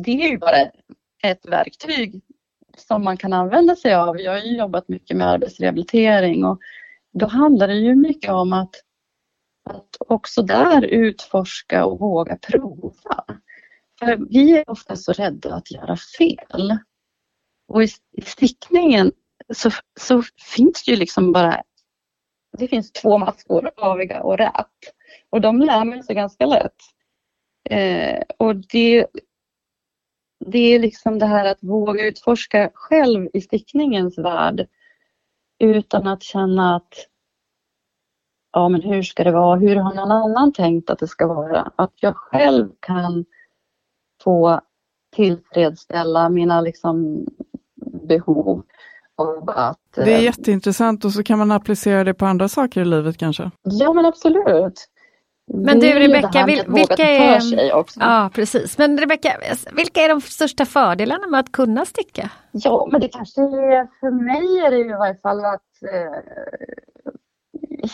det 0.02 0.22
är 0.22 0.28
ju 0.28 0.38
bara 0.38 0.70
ett 1.22 1.46
verktyg 1.46 2.22
som 2.76 3.04
man 3.04 3.16
kan 3.16 3.32
använda 3.32 3.76
sig 3.76 3.94
av. 3.94 4.20
Jag 4.20 4.32
har 4.32 4.38
ju 4.38 4.56
jobbat 4.56 4.88
mycket 4.88 5.16
med 5.16 5.28
arbetsrehabilitering 5.28 6.44
och 6.44 6.60
då 7.12 7.26
handlar 7.26 7.68
det 7.68 7.74
ju 7.74 7.94
mycket 7.94 8.30
om 8.30 8.52
att, 8.52 8.74
att 9.70 9.96
också 9.98 10.42
där 10.42 10.84
utforska 10.84 11.84
och 11.84 11.98
våga 11.98 12.36
prova. 12.36 13.24
För 13.98 14.16
vi 14.30 14.58
är 14.58 14.70
ofta 14.70 14.96
så 14.96 15.12
rädda 15.12 15.54
att 15.54 15.70
göra 15.70 15.96
fel. 16.18 16.78
Och 17.68 17.82
i, 17.82 17.88
stickningen 18.22 19.12
så, 19.54 19.70
så 20.00 20.22
finns 20.56 20.84
det 20.84 20.90
ju 20.90 20.96
liksom 20.96 21.32
bara 21.32 21.62
det 22.58 22.68
finns 22.68 22.92
två 22.92 23.18
maskor, 23.18 23.70
aviga 23.76 24.22
och 24.22 24.38
rät. 24.38 24.66
Och 25.30 25.40
de 25.40 25.60
lär 25.60 25.84
man 25.84 26.04
sig 26.04 26.14
ganska 26.14 26.46
lätt. 26.46 26.76
Eh, 27.70 28.22
och 28.38 28.56
det 28.56 29.06
det 30.46 30.58
är 30.58 30.78
liksom 30.78 31.18
det 31.18 31.26
här 31.26 31.44
att 31.44 31.58
våga 31.60 32.06
utforska 32.06 32.70
själv 32.74 33.28
i 33.32 33.40
stickningens 33.40 34.18
värld 34.18 34.66
utan 35.58 36.06
att 36.06 36.22
känna 36.22 36.76
att 36.76 36.94
ja 38.52 38.68
men 38.68 38.82
hur 38.82 39.02
ska 39.02 39.24
det 39.24 39.32
vara, 39.32 39.58
hur 39.58 39.76
har 39.76 39.94
någon 39.94 40.10
annan 40.10 40.52
tänkt 40.52 40.90
att 40.90 40.98
det 40.98 41.08
ska 41.08 41.26
vara? 41.26 41.72
Att 41.76 41.92
jag 42.00 42.16
själv 42.16 42.68
kan 42.80 43.24
få 44.22 44.60
tillfredsställa 45.16 46.28
mina 46.28 46.60
liksom 46.60 47.26
behov. 48.08 48.62
Att, 49.46 49.78
det 49.94 50.14
är 50.14 50.18
eh, 50.18 50.24
jätteintressant 50.24 51.04
och 51.04 51.12
så 51.12 51.22
kan 51.22 51.38
man 51.38 51.50
applicera 51.50 52.04
det 52.04 52.14
på 52.14 52.26
andra 52.26 52.48
saker 52.48 52.80
i 52.80 52.84
livet 52.84 53.16
kanske? 53.16 53.50
Ja 53.62 53.92
men 53.92 54.06
absolut. 54.06 54.88
Men 55.54 55.80
du 55.80 55.86
Rebecka, 55.86 56.46
vil, 56.46 56.62
vilka 56.68 57.02
är... 57.02 57.40
Ja, 58.00 58.30
precis. 58.34 58.78
Men 58.78 58.98
Rebecka, 58.98 59.36
vilka 59.72 60.00
är 60.00 60.08
de 60.08 60.20
största 60.20 60.64
fördelarna 60.64 61.26
med 61.26 61.40
att 61.40 61.52
kunna 61.52 61.84
sticka? 61.84 62.30
Ja, 62.52 62.88
men 62.92 63.00
det 63.00 63.08
kanske 63.08 63.40
är, 63.40 64.00
för 64.00 64.10
mig 64.10 64.66
är 64.66 64.70
det 64.70 64.78
i 64.78 64.92
varje 64.92 65.14
fall 65.14 65.44
att 65.44 65.82
eh, 65.92 66.20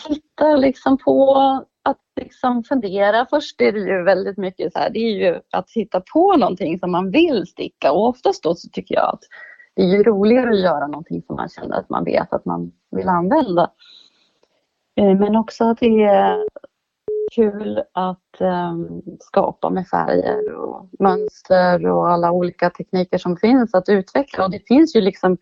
hitta 0.09 0.55
liksom 0.55 0.97
på 0.97 1.35
att 1.83 2.01
liksom 2.21 2.63
fundera. 2.63 3.25
Först 3.29 3.61
är 3.61 3.71
det 3.71 3.79
ju 3.79 4.03
väldigt 4.03 4.37
mycket 4.37 4.73
så 4.73 4.79
här, 4.79 4.89
det 4.89 4.99
är 4.99 5.13
ju 5.13 5.39
att 5.51 5.71
hitta 5.71 6.01
på 6.13 6.37
någonting 6.37 6.79
som 6.79 6.91
man 6.91 7.11
vill 7.11 7.47
sticka 7.47 7.91
och 7.91 8.07
oftast 8.07 8.43
då 8.43 8.55
så 8.55 8.69
tycker 8.69 8.95
jag 8.95 9.13
att 9.13 9.23
det 9.75 9.81
är 9.81 9.87
ju 9.87 10.03
roligare 10.03 10.49
att 10.49 10.59
göra 10.59 10.87
någonting 10.87 11.21
som 11.21 11.35
man 11.35 11.49
känner 11.49 11.75
att 11.79 11.89
man 11.89 12.03
vet 12.03 12.33
att 12.33 12.45
man 12.45 12.71
vill 12.91 13.07
använda. 13.07 13.71
Eh, 14.95 15.15
men 15.19 15.35
också 15.35 15.63
att 15.63 15.79
det 15.79 16.03
är 16.03 16.47
kul 17.35 17.83
att 17.93 18.41
um, 18.41 19.01
skapa 19.19 19.69
med 19.69 19.87
färger 19.87 20.53
och 20.53 20.89
mönster 20.99 21.87
och 21.87 22.09
alla 22.09 22.31
olika 22.31 22.69
tekniker 22.69 23.17
som 23.17 23.37
finns 23.37 23.73
att 23.73 23.89
utveckla. 23.89 24.45
Och 24.45 24.51
det 24.51 24.67
finns 24.67 24.95
ju 24.95 25.01
liksom 25.01 25.37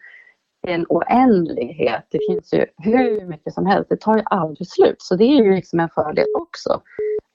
en 0.67 0.85
oändlighet. 0.89 2.07
Det 2.11 2.19
finns 2.29 2.53
ju 2.53 2.65
hur 2.77 3.25
mycket 3.25 3.53
som 3.53 3.65
helst. 3.65 3.89
Det 3.89 4.01
tar 4.01 4.17
ju 4.17 4.23
aldrig 4.25 4.67
slut. 4.67 5.01
Så 5.01 5.15
det 5.15 5.23
är 5.23 5.43
ju 5.43 5.55
liksom 5.55 5.79
en 5.79 5.89
fördel 5.89 6.25
också. 6.37 6.81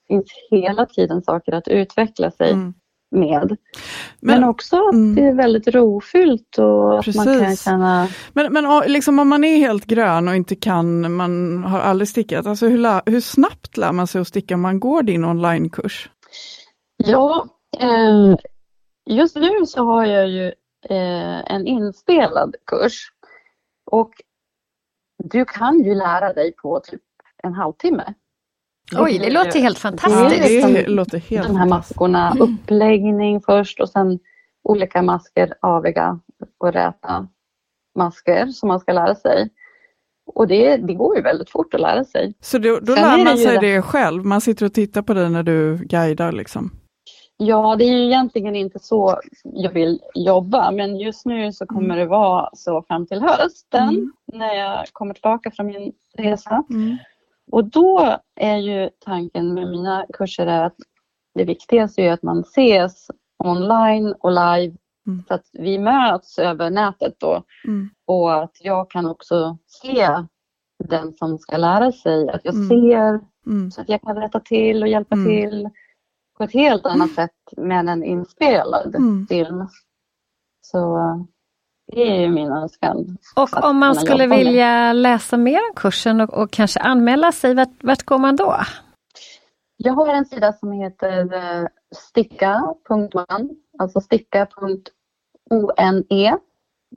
Det 0.08 0.14
finns 0.14 0.32
hela 0.50 0.86
tiden 0.86 1.22
saker 1.22 1.52
att 1.52 1.68
utveckla 1.68 2.30
sig. 2.30 2.52
Mm 2.52 2.74
med. 3.10 3.56
Men, 4.20 4.40
men 4.40 4.44
också 4.44 4.76
att 4.76 4.94
mm. 4.94 5.14
det 5.14 5.22
är 5.22 5.34
väldigt 5.34 5.68
rofyllt 5.68 6.58
och 6.58 7.04
Precis. 7.04 7.16
man 7.16 7.40
kan 7.40 7.56
känna... 7.56 8.08
Men, 8.32 8.52
men 8.52 8.92
liksom 8.92 9.18
om 9.18 9.28
man 9.28 9.44
är 9.44 9.56
helt 9.56 9.84
grön 9.84 10.28
och 10.28 10.36
inte 10.36 10.56
kan, 10.56 11.12
man 11.12 11.64
har 11.64 11.80
aldrig 11.80 12.08
stickat, 12.08 12.46
alltså 12.46 12.66
hur, 12.66 13.10
hur 13.10 13.20
snabbt 13.20 13.76
lär 13.76 13.92
man 13.92 14.06
sig 14.06 14.20
att 14.20 14.28
sticka 14.28 14.54
om 14.54 14.60
man 14.60 14.80
går 14.80 15.02
din 15.02 15.24
onlinekurs? 15.24 16.10
Ja, 16.96 17.46
eh, 17.78 18.36
just 19.06 19.36
nu 19.36 19.66
så 19.66 19.84
har 19.84 20.04
jag 20.04 20.28
ju 20.28 20.46
eh, 20.88 21.52
en 21.52 21.66
inspelad 21.66 22.56
kurs 22.66 23.12
och 23.90 24.10
du 25.24 25.44
kan 25.44 25.78
ju 25.84 25.94
lära 25.94 26.32
dig 26.32 26.52
på 26.52 26.80
typ 26.80 27.02
en 27.42 27.54
halvtimme. 27.54 28.14
Oj, 28.98 29.18
det 29.18 29.30
låter 29.30 29.60
helt 29.60 29.78
fantastiskt. 29.78 30.42
Det, 30.42 30.48
liksom 30.48 30.72
det 30.72 30.86
låter 30.86 31.18
helt 31.18 31.48
de 31.48 31.56
här 31.56 31.66
maskorna, 31.66 32.30
mm. 32.30 32.42
uppläggning 32.42 33.40
först 33.40 33.80
och 33.80 33.88
sen 33.88 34.18
olika 34.62 35.02
masker, 35.02 35.54
aviga 35.60 36.20
och 36.58 36.72
räta 36.72 37.28
masker 37.98 38.46
som 38.46 38.68
man 38.68 38.80
ska 38.80 38.92
lära 38.92 39.14
sig. 39.14 39.50
Och 40.34 40.48
det, 40.48 40.76
det 40.76 40.94
går 40.94 41.16
ju 41.16 41.22
väldigt 41.22 41.50
fort 41.50 41.74
att 41.74 41.80
lära 41.80 42.04
sig. 42.04 42.34
Så 42.40 42.58
då, 42.58 42.78
då 42.80 42.94
lär 42.94 43.24
man 43.24 43.38
sig 43.38 43.58
det, 43.58 43.74
det 43.74 43.82
själv? 43.82 44.24
Man 44.24 44.40
sitter 44.40 44.66
och 44.66 44.74
tittar 44.74 45.02
på 45.02 45.14
dig 45.14 45.30
när 45.30 45.42
du 45.42 45.76
guidar 45.76 46.32
liksom? 46.32 46.70
Ja, 47.36 47.76
det 47.76 47.84
är 47.84 47.92
ju 47.92 48.04
egentligen 48.04 48.56
inte 48.56 48.78
så 48.78 49.20
jag 49.42 49.72
vill 49.72 50.00
jobba, 50.14 50.70
men 50.70 50.96
just 50.96 51.26
nu 51.26 51.52
så 51.52 51.66
kommer 51.66 51.84
mm. 51.84 51.98
det 51.98 52.06
vara 52.06 52.50
så 52.52 52.82
fram 52.82 53.06
till 53.06 53.22
hösten 53.22 53.88
mm. 53.88 54.12
när 54.32 54.54
jag 54.54 54.86
kommer 54.92 55.14
tillbaka 55.14 55.50
från 55.50 55.66
min 55.66 55.92
resa. 56.18 56.64
Mm. 56.70 56.96
Och 57.52 57.64
då 57.64 58.16
är 58.36 58.56
ju 58.56 58.90
tanken 58.98 59.54
med 59.54 59.70
mina 59.70 60.06
kurser 60.12 60.46
att 60.46 60.76
det 61.34 61.44
viktigaste 61.44 62.02
är 62.02 62.12
att 62.12 62.22
man 62.22 62.40
ses 62.40 63.10
online 63.44 64.14
och 64.20 64.30
live 64.30 64.76
mm. 65.06 65.24
så 65.28 65.34
att 65.34 65.46
vi 65.52 65.78
möts 65.78 66.38
över 66.38 66.70
nätet 66.70 67.14
då. 67.18 67.42
Mm. 67.66 67.90
Och 68.06 68.42
att 68.42 68.56
jag 68.60 68.90
kan 68.90 69.06
också 69.06 69.58
se 69.66 70.08
den 70.84 71.12
som 71.12 71.38
ska 71.38 71.56
lära 71.56 71.92
sig, 71.92 72.28
att 72.28 72.44
jag 72.44 72.54
mm. 72.54 72.68
ser 72.68 73.20
mm. 73.46 73.70
så 73.70 73.80
att 73.80 73.88
jag 73.88 74.02
kan 74.02 74.16
rätta 74.16 74.40
till 74.40 74.82
och 74.82 74.88
hjälpa 74.88 75.14
mm. 75.14 75.26
till 75.26 75.68
på 76.38 76.44
ett 76.44 76.52
helt 76.52 76.86
annat 76.86 77.10
sätt 77.10 77.36
med 77.56 77.88
en 77.88 78.04
inspelad 78.04 78.94
mm. 78.94 79.26
film. 79.26 79.68
Så 80.60 80.98
det 81.92 82.24
är 82.24 82.28
min 82.28 82.52
önskan. 82.52 83.18
Och 83.36 83.64
om 83.64 83.78
man 83.78 83.94
skulle 83.94 84.26
vilja 84.26 84.92
läsa 84.92 85.36
mer 85.36 85.58
om 85.58 85.74
kursen 85.76 86.20
och, 86.20 86.34
och 86.34 86.50
kanske 86.50 86.80
anmäla 86.80 87.32
sig, 87.32 87.54
vart, 87.54 87.84
vart, 87.84 88.02
går 88.02 88.18
man 88.18 88.36
då? 88.36 88.56
Jag 89.76 89.92
har 89.92 90.14
en 90.14 90.24
sida 90.24 90.52
som 90.52 90.72
heter 90.72 91.34
eh, 91.34 91.66
sticka.one, 91.94 93.48
alltså 93.78 94.00
sticka.one. 94.00 96.04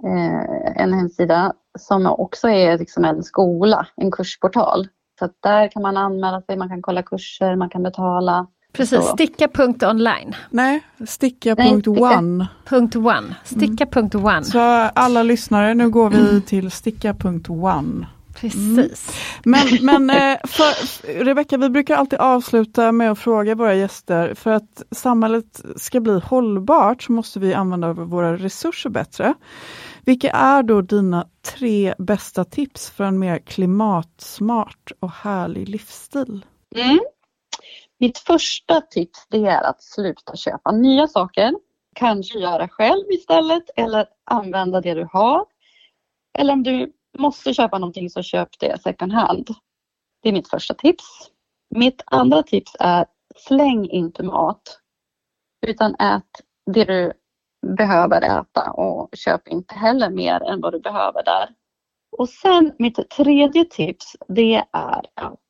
Eh, 0.04 0.82
en 0.82 0.94
hemsida 0.94 1.54
som 1.80 2.06
också 2.06 2.50
är 2.50 2.78
liksom 2.78 3.06
en 3.06 3.24
skola, 3.24 3.88
en 3.96 4.12
kursportal. 4.12 4.88
Så 5.20 5.30
där 5.40 5.68
kan 5.68 5.82
man 5.82 5.98
anmäla 5.98 6.42
sig, 6.42 6.58
man 6.58 6.70
kan 6.70 6.82
kolla 6.82 7.04
kurser, 7.04 7.56
man 7.56 7.70
kan 7.70 7.84
betala. 7.84 8.48
Precis, 8.74 9.06
sticka.online. 9.06 10.36
Nej, 10.50 10.84
sticka.one. 11.08 12.48
One. 12.96 13.36
Sticka.one. 13.44 14.44
Så 14.44 14.60
alla 14.60 15.24
lyssnare, 15.24 15.74
nu 15.74 15.90
går 15.90 16.10
vi 16.10 16.42
till 16.42 16.72
sticka.one. 16.72 18.08
Precis. 18.36 19.18
Mm. 19.46 19.78
Men, 19.82 19.86
men 20.06 20.10
eh, 20.10 20.38
för, 20.44 21.24
Rebecka, 21.24 21.58
vi 21.58 21.70
brukar 21.70 21.96
alltid 21.96 22.20
avsluta 22.20 22.92
med 22.92 23.12
att 23.12 23.20
fråga 23.20 23.56
våra 23.56 23.76
gäster, 23.76 24.34
för 24.34 24.52
att 24.52 24.84
samhället 24.92 25.62
ska 25.76 26.00
bli 26.00 26.20
hållbart 26.20 27.04
så 27.04 27.12
måste 27.12 27.40
vi 27.40 27.54
använda 27.54 27.94
våra 27.94 28.38
resurser 28.38 28.90
bättre. 28.90 29.34
Vilka 30.06 30.32
är 30.32 30.64
då 30.64 30.82
dina 30.82 31.28
tre 31.42 31.94
bästa 31.98 32.46
tips 32.46 32.90
för 32.90 33.04
en 33.04 33.20
mer 33.20 33.40
klimatsmart 33.40 34.92
och 35.00 35.12
härlig 35.12 35.70
livsstil? 35.70 36.46
Mm. 36.76 37.00
Mitt 38.04 38.18
första 38.18 38.82
tips 38.82 39.28
det 39.30 39.46
är 39.46 39.64
att 39.64 39.84
sluta 39.84 40.36
köpa 40.36 40.72
nya 40.72 41.08
saker. 41.08 41.54
Kanske 41.96 42.40
göra 42.40 42.68
själv 42.68 43.12
istället 43.12 43.64
eller 43.76 44.08
använda 44.24 44.82
det 44.82 44.94
du 44.94 45.08
har. 45.12 45.46
Eller 46.38 46.54
om 46.54 46.64
du 46.64 46.94
måste 47.18 47.54
köpa 47.54 47.80
någonting 47.80 48.10
så 48.10 48.22
köp 48.22 48.50
det 48.60 48.82
second 48.82 49.14
hand. 49.14 49.48
Det 50.22 50.30
är 50.30 50.34
mitt 50.34 50.50
första 50.50 50.74
tips. 50.74 51.04
Mitt 51.76 52.02
andra 52.06 52.44
tips 52.44 52.76
är 52.80 53.06
släng 53.36 53.90
inte 53.90 54.24
mat. 54.24 54.80
Utan 55.68 55.96
ät 55.96 56.42
det 56.66 56.86
du 56.86 57.14
behöver 57.78 58.22
äta 58.22 58.72
och 58.72 59.10
köp 59.14 59.48
inte 59.48 59.76
heller 59.76 60.10
mer 60.10 60.44
än 60.44 60.62
vad 60.62 60.74
du 60.74 60.80
behöver 60.80 61.24
där. 61.24 61.50
Och 62.18 62.30
sen 62.30 62.74
mitt 62.80 63.10
tredje 63.10 63.66
tips 63.66 64.16
det 64.28 64.64
är 64.72 65.02
att 65.14 65.43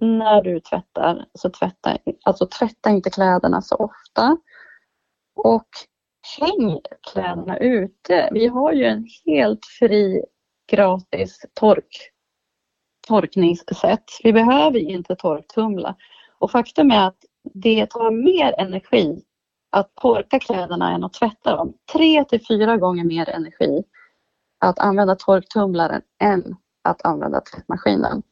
när 0.00 0.42
du 0.42 0.60
tvättar 0.60 1.26
så 1.34 1.50
tvätta, 1.50 1.98
alltså 2.24 2.46
tvätta 2.46 2.90
inte 2.90 3.10
kläderna 3.10 3.62
så 3.62 3.74
ofta. 3.76 4.36
Och 5.36 5.68
häng 6.40 6.80
kläderna 7.12 7.58
ute. 7.58 8.28
Vi 8.32 8.46
har 8.46 8.72
ju 8.72 8.84
en 8.84 9.06
helt 9.26 9.66
fri 9.66 10.24
gratis 10.70 11.46
tork, 11.54 12.10
torkningssätt. 13.08 14.04
Vi 14.22 14.32
behöver 14.32 14.78
inte 14.78 15.16
torktumla. 15.16 15.96
Och 16.38 16.50
faktum 16.50 16.90
är 16.90 17.06
att 17.06 17.24
det 17.54 17.86
tar 17.86 18.10
mer 18.10 18.54
energi 18.58 19.22
att 19.70 19.94
torka 19.94 20.38
kläderna 20.38 20.94
än 20.94 21.04
att 21.04 21.12
tvätta 21.12 21.56
dem. 21.56 21.74
Tre 21.92 22.24
till 22.24 22.46
fyra 22.46 22.76
gånger 22.76 23.04
mer 23.04 23.28
energi 23.28 23.84
att 24.58 24.78
använda 24.78 25.16
torktumlaren 25.16 26.02
än 26.22 26.56
att 26.84 27.04
använda 27.04 27.40
tvättmaskinen. 27.40 28.22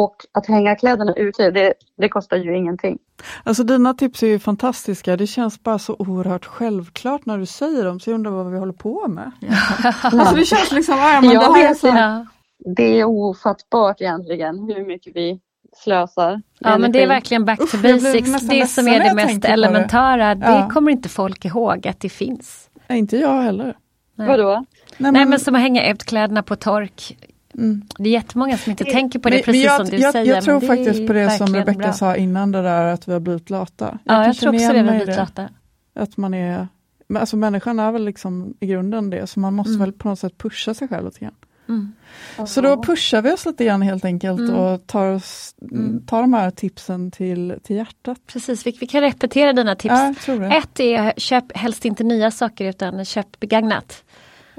Och 0.00 0.16
att 0.32 0.46
hänga 0.46 0.76
kläderna 0.76 1.14
ute, 1.14 1.50
det, 1.50 1.74
det 1.96 2.08
kostar 2.08 2.36
ju 2.36 2.56
ingenting. 2.56 2.98
Alltså 3.44 3.62
dina 3.64 3.94
tips 3.94 4.22
är 4.22 4.26
ju 4.26 4.38
fantastiska. 4.38 5.16
Det 5.16 5.26
känns 5.26 5.62
bara 5.62 5.78
så 5.78 5.96
oerhört 5.98 6.44
självklart 6.44 7.26
när 7.26 7.38
du 7.38 7.46
säger 7.46 7.84
dem, 7.84 8.00
så 8.00 8.10
jag 8.10 8.14
undrar 8.14 8.30
vad 8.30 8.52
vi 8.52 8.58
håller 8.58 8.72
på 8.72 9.08
med. 9.08 9.32
alltså 10.02 10.34
det 10.34 10.44
känns 10.44 10.72
liksom, 10.72 10.98
ja, 10.98 11.20
men 11.20 11.30
jag 11.30 11.42
det 11.42 11.60
här 11.60 11.70
är 11.70 11.74
så... 11.74 11.88
inte. 11.88 12.26
Det 12.76 13.00
är 13.00 13.04
ofattbart 13.04 14.00
egentligen 14.00 14.58
hur 14.58 14.86
mycket 14.86 15.16
vi 15.16 15.40
slösar. 15.76 16.42
Ja 16.58 16.78
men 16.78 16.92
det 16.92 17.02
är 17.02 17.08
verkligen 17.08 17.44
back 17.44 17.58
to 17.58 17.76
basics. 17.82 18.48
Det 18.48 18.66
som 18.66 18.88
är 18.88 19.04
det 19.04 19.14
mest 19.14 19.44
elementära, 19.44 20.34
det 20.34 20.46
Ja. 20.46 20.68
kommer 20.72 20.90
inte 20.92 21.08
folk 21.08 21.44
ihåg 21.44 21.88
att 21.88 22.00
det 22.00 22.08
finns. 22.08 22.70
Nej, 22.88 22.98
inte 22.98 23.16
jag 23.16 23.42
heller. 23.42 23.76
Vadå? 24.14 24.64
Nej, 24.96 25.12
Nej 25.12 25.26
men 25.26 25.40
som 25.40 25.54
att 25.54 25.60
hänga 25.60 25.90
ut 25.90 26.04
kläderna 26.04 26.42
på 26.42 26.56
tork. 26.56 27.16
Mm. 27.58 27.82
Det 27.98 28.08
är 28.08 28.12
jättemånga 28.12 28.58
som 28.58 28.70
inte 28.70 28.84
tänker 28.84 29.18
på 29.18 29.28
det 29.30 29.36
Men- 29.36 29.44
precis 29.44 29.64
men 29.64 29.72
jag, 29.72 29.86
som 29.86 29.96
du 29.96 30.02
jag, 30.02 30.12
säger. 30.12 30.34
Jag 30.34 30.44
tror 30.44 30.60
det 30.60 30.66
faktiskt 30.66 31.06
på 31.06 31.12
det 31.12 31.30
som 31.30 31.54
Rebecka 31.54 31.78
bra. 31.78 31.92
sa 31.92 32.16
innan 32.16 32.52
det 32.52 32.62
där 32.62 32.84
att 32.86 33.08
vi 33.08 33.12
har 33.12 33.20
blivit 33.20 33.50
lata. 33.50 33.98
Ja, 34.04 34.26
jag 34.26 34.36
tror 34.36 34.54
också 34.54 34.66
det, 34.68 34.72
vi 34.72 34.78
har 34.78 34.88
blivit 34.90 35.06
det. 35.06 35.16
lata. 35.16 35.48
Att 35.94 36.16
man 36.16 36.34
är, 36.34 36.68
alltså 37.14 37.36
människan 37.36 37.78
är 37.78 37.92
väl 37.92 38.04
liksom 38.04 38.54
i 38.60 38.66
grunden 38.66 39.10
det, 39.10 39.26
så 39.26 39.40
man 39.40 39.54
måste 39.54 39.70
Mm. 39.70 39.80
väl 39.80 39.92
på 39.92 40.08
något 40.08 40.18
sätt 40.18 40.38
pusha 40.38 40.74
sig 40.74 40.88
själv 40.88 41.04
lite 41.04 41.20
grann. 41.20 41.34
Mm. 41.68 41.92
Så 42.46 42.60
då 42.60 42.82
pushar 42.82 43.22
vi 43.22 43.32
oss 43.32 43.46
lite 43.46 43.64
grann 43.64 43.82
helt 43.82 44.04
enkelt 44.04 44.40
Mm. 44.40 44.54
och 44.56 44.86
tar, 44.86 45.06
oss, 45.12 45.54
tar 46.06 46.20
de 46.20 46.32
här 46.34 46.50
tipsen 46.50 47.10
till, 47.10 47.54
till 47.62 47.76
hjärtat. 47.76 48.18
Precis, 48.26 48.66
vi, 48.66 48.76
vi 48.80 48.86
kan 48.86 49.00
repetera 49.00 49.52
dina 49.52 49.74
tips. 49.74 49.94
Ja, 50.26 50.34
det. 50.34 50.46
Ett 50.56 50.80
är 50.80 51.12
köp 51.16 51.56
helst 51.56 51.84
inte 51.84 52.04
nya 52.04 52.30
saker 52.30 52.64
utan 52.64 53.04
köp 53.04 53.40
begagnat. 53.40 54.04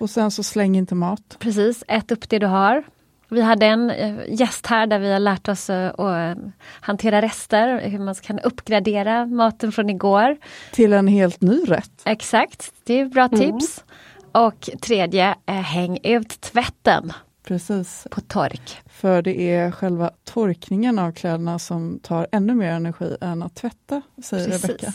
Och 0.02 0.10
sen 0.10 0.32
så 0.32 0.44
släng 0.44 0.78
inte 0.78 0.96
mat. 0.96 1.38
Precis, 1.40 1.84
ät 1.88 2.12
upp 2.12 2.30
det 2.30 2.40
du 2.40 2.46
har. 2.48 2.84
Vi 3.30 3.42
hade 3.42 3.66
en 3.66 3.90
eh, 3.90 4.16
gäst 4.28 4.66
här 4.68 4.88
där 4.88 5.00
vi 5.00 5.12
har 5.12 5.20
lärt 5.20 5.48
oss 5.48 5.70
eh, 5.70 5.90
att 5.90 6.38
eh, 6.38 6.44
hantera 6.82 7.22
rester, 7.22 7.90
hur 7.90 8.00
man 8.00 8.16
kan 8.16 8.40
uppgradera 8.40 9.26
maten 9.26 9.72
från 9.72 9.90
igår. 9.90 10.38
Till 10.72 10.94
en 10.94 11.08
helt 11.08 11.42
ny 11.42 11.64
rätt. 11.68 11.92
Exakt, 12.06 12.74
det 12.84 12.94
är 13.00 13.06
bra 13.06 13.26
Mm. 13.32 13.40
tips. 13.40 13.84
Och 14.32 14.70
tredje, 14.82 15.36
häng 15.46 15.98
ut 16.04 16.42
tvätten 16.42 17.14
Precis. 17.48 18.08
på 18.12 18.22
tork. 18.22 18.78
För 18.86 19.22
det 19.22 19.42
är 19.56 19.72
själva 19.72 20.12
torkningen 20.24 21.00
av 21.00 21.12
kläderna 21.12 21.60
som 21.60 22.00
tar 22.04 22.28
ännu 22.32 22.56
mer 22.56 22.72
energi 22.72 23.18
än 23.22 23.44
att 23.44 23.56
tvätta, 23.56 24.02
säger 24.24 24.46
Precis. 24.50 24.64
Rebecka. 24.70 24.94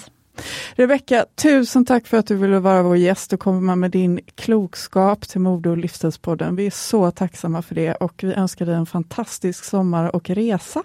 Rebecka, 0.74 1.24
tusen 1.34 1.84
tack 1.84 2.06
för 2.06 2.16
att 2.16 2.26
du 2.26 2.36
ville 2.36 2.58
vara 2.58 2.82
vår 2.82 2.96
gäst 2.96 3.32
och 3.32 3.40
komma 3.40 3.76
med 3.76 3.90
din 3.90 4.20
klokskap 4.34 5.28
till 5.28 5.40
Mode 5.40 5.70
och 5.70 5.76
livsstilspodden. 5.76 6.56
Vi 6.56 6.66
är 6.66 6.70
så 6.70 7.10
tacksamma 7.10 7.62
för 7.62 7.74
det 7.74 7.94
och 7.94 8.12
vi 8.22 8.34
önskar 8.34 8.66
dig 8.66 8.74
en 8.74 8.86
fantastisk 8.86 9.64
sommar 9.64 10.16
och 10.16 10.30
resa. 10.30 10.82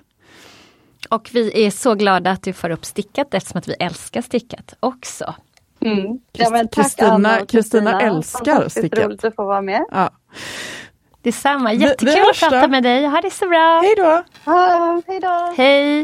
Och 1.10 1.30
vi 1.34 1.66
är 1.66 1.72
så 1.72 1.96
glada 1.96 2.32
att 2.32 2.44
du 2.44 2.54
får 2.54 2.70
upp 2.70 2.86
stickat 2.86 3.34
eftersom 3.34 3.58
att 3.58 3.68
vi 3.68 3.74
älskar 3.80 4.22
stickat 4.22 4.74
också. 4.80 5.36
Mm. 5.80 6.20
Ja, 6.32 6.66
Kristina- 7.48 8.02
älskar 8.02 8.70
stickat. 8.70 9.06
roligt 9.06 9.24
att 9.24 9.36
få 9.36 9.46
vara 9.46 9.62
med. 9.62 9.86
Ja. 9.92 10.10
Detsamma, 11.22 11.74
jättekul 11.74 12.14
vi 12.14 12.22
att 12.22 12.40
prata 12.40 12.68
med 12.68 12.84
dig. 12.84 13.06
Ha 13.06 13.22
det 13.22 13.32
så 13.32 13.48
bra! 13.48 13.82
Hej 13.84 13.94
då! 13.98 14.24
Ja, 14.46 15.02
hej 15.08 15.20
då! 15.20 15.54
Hej! 15.58 16.04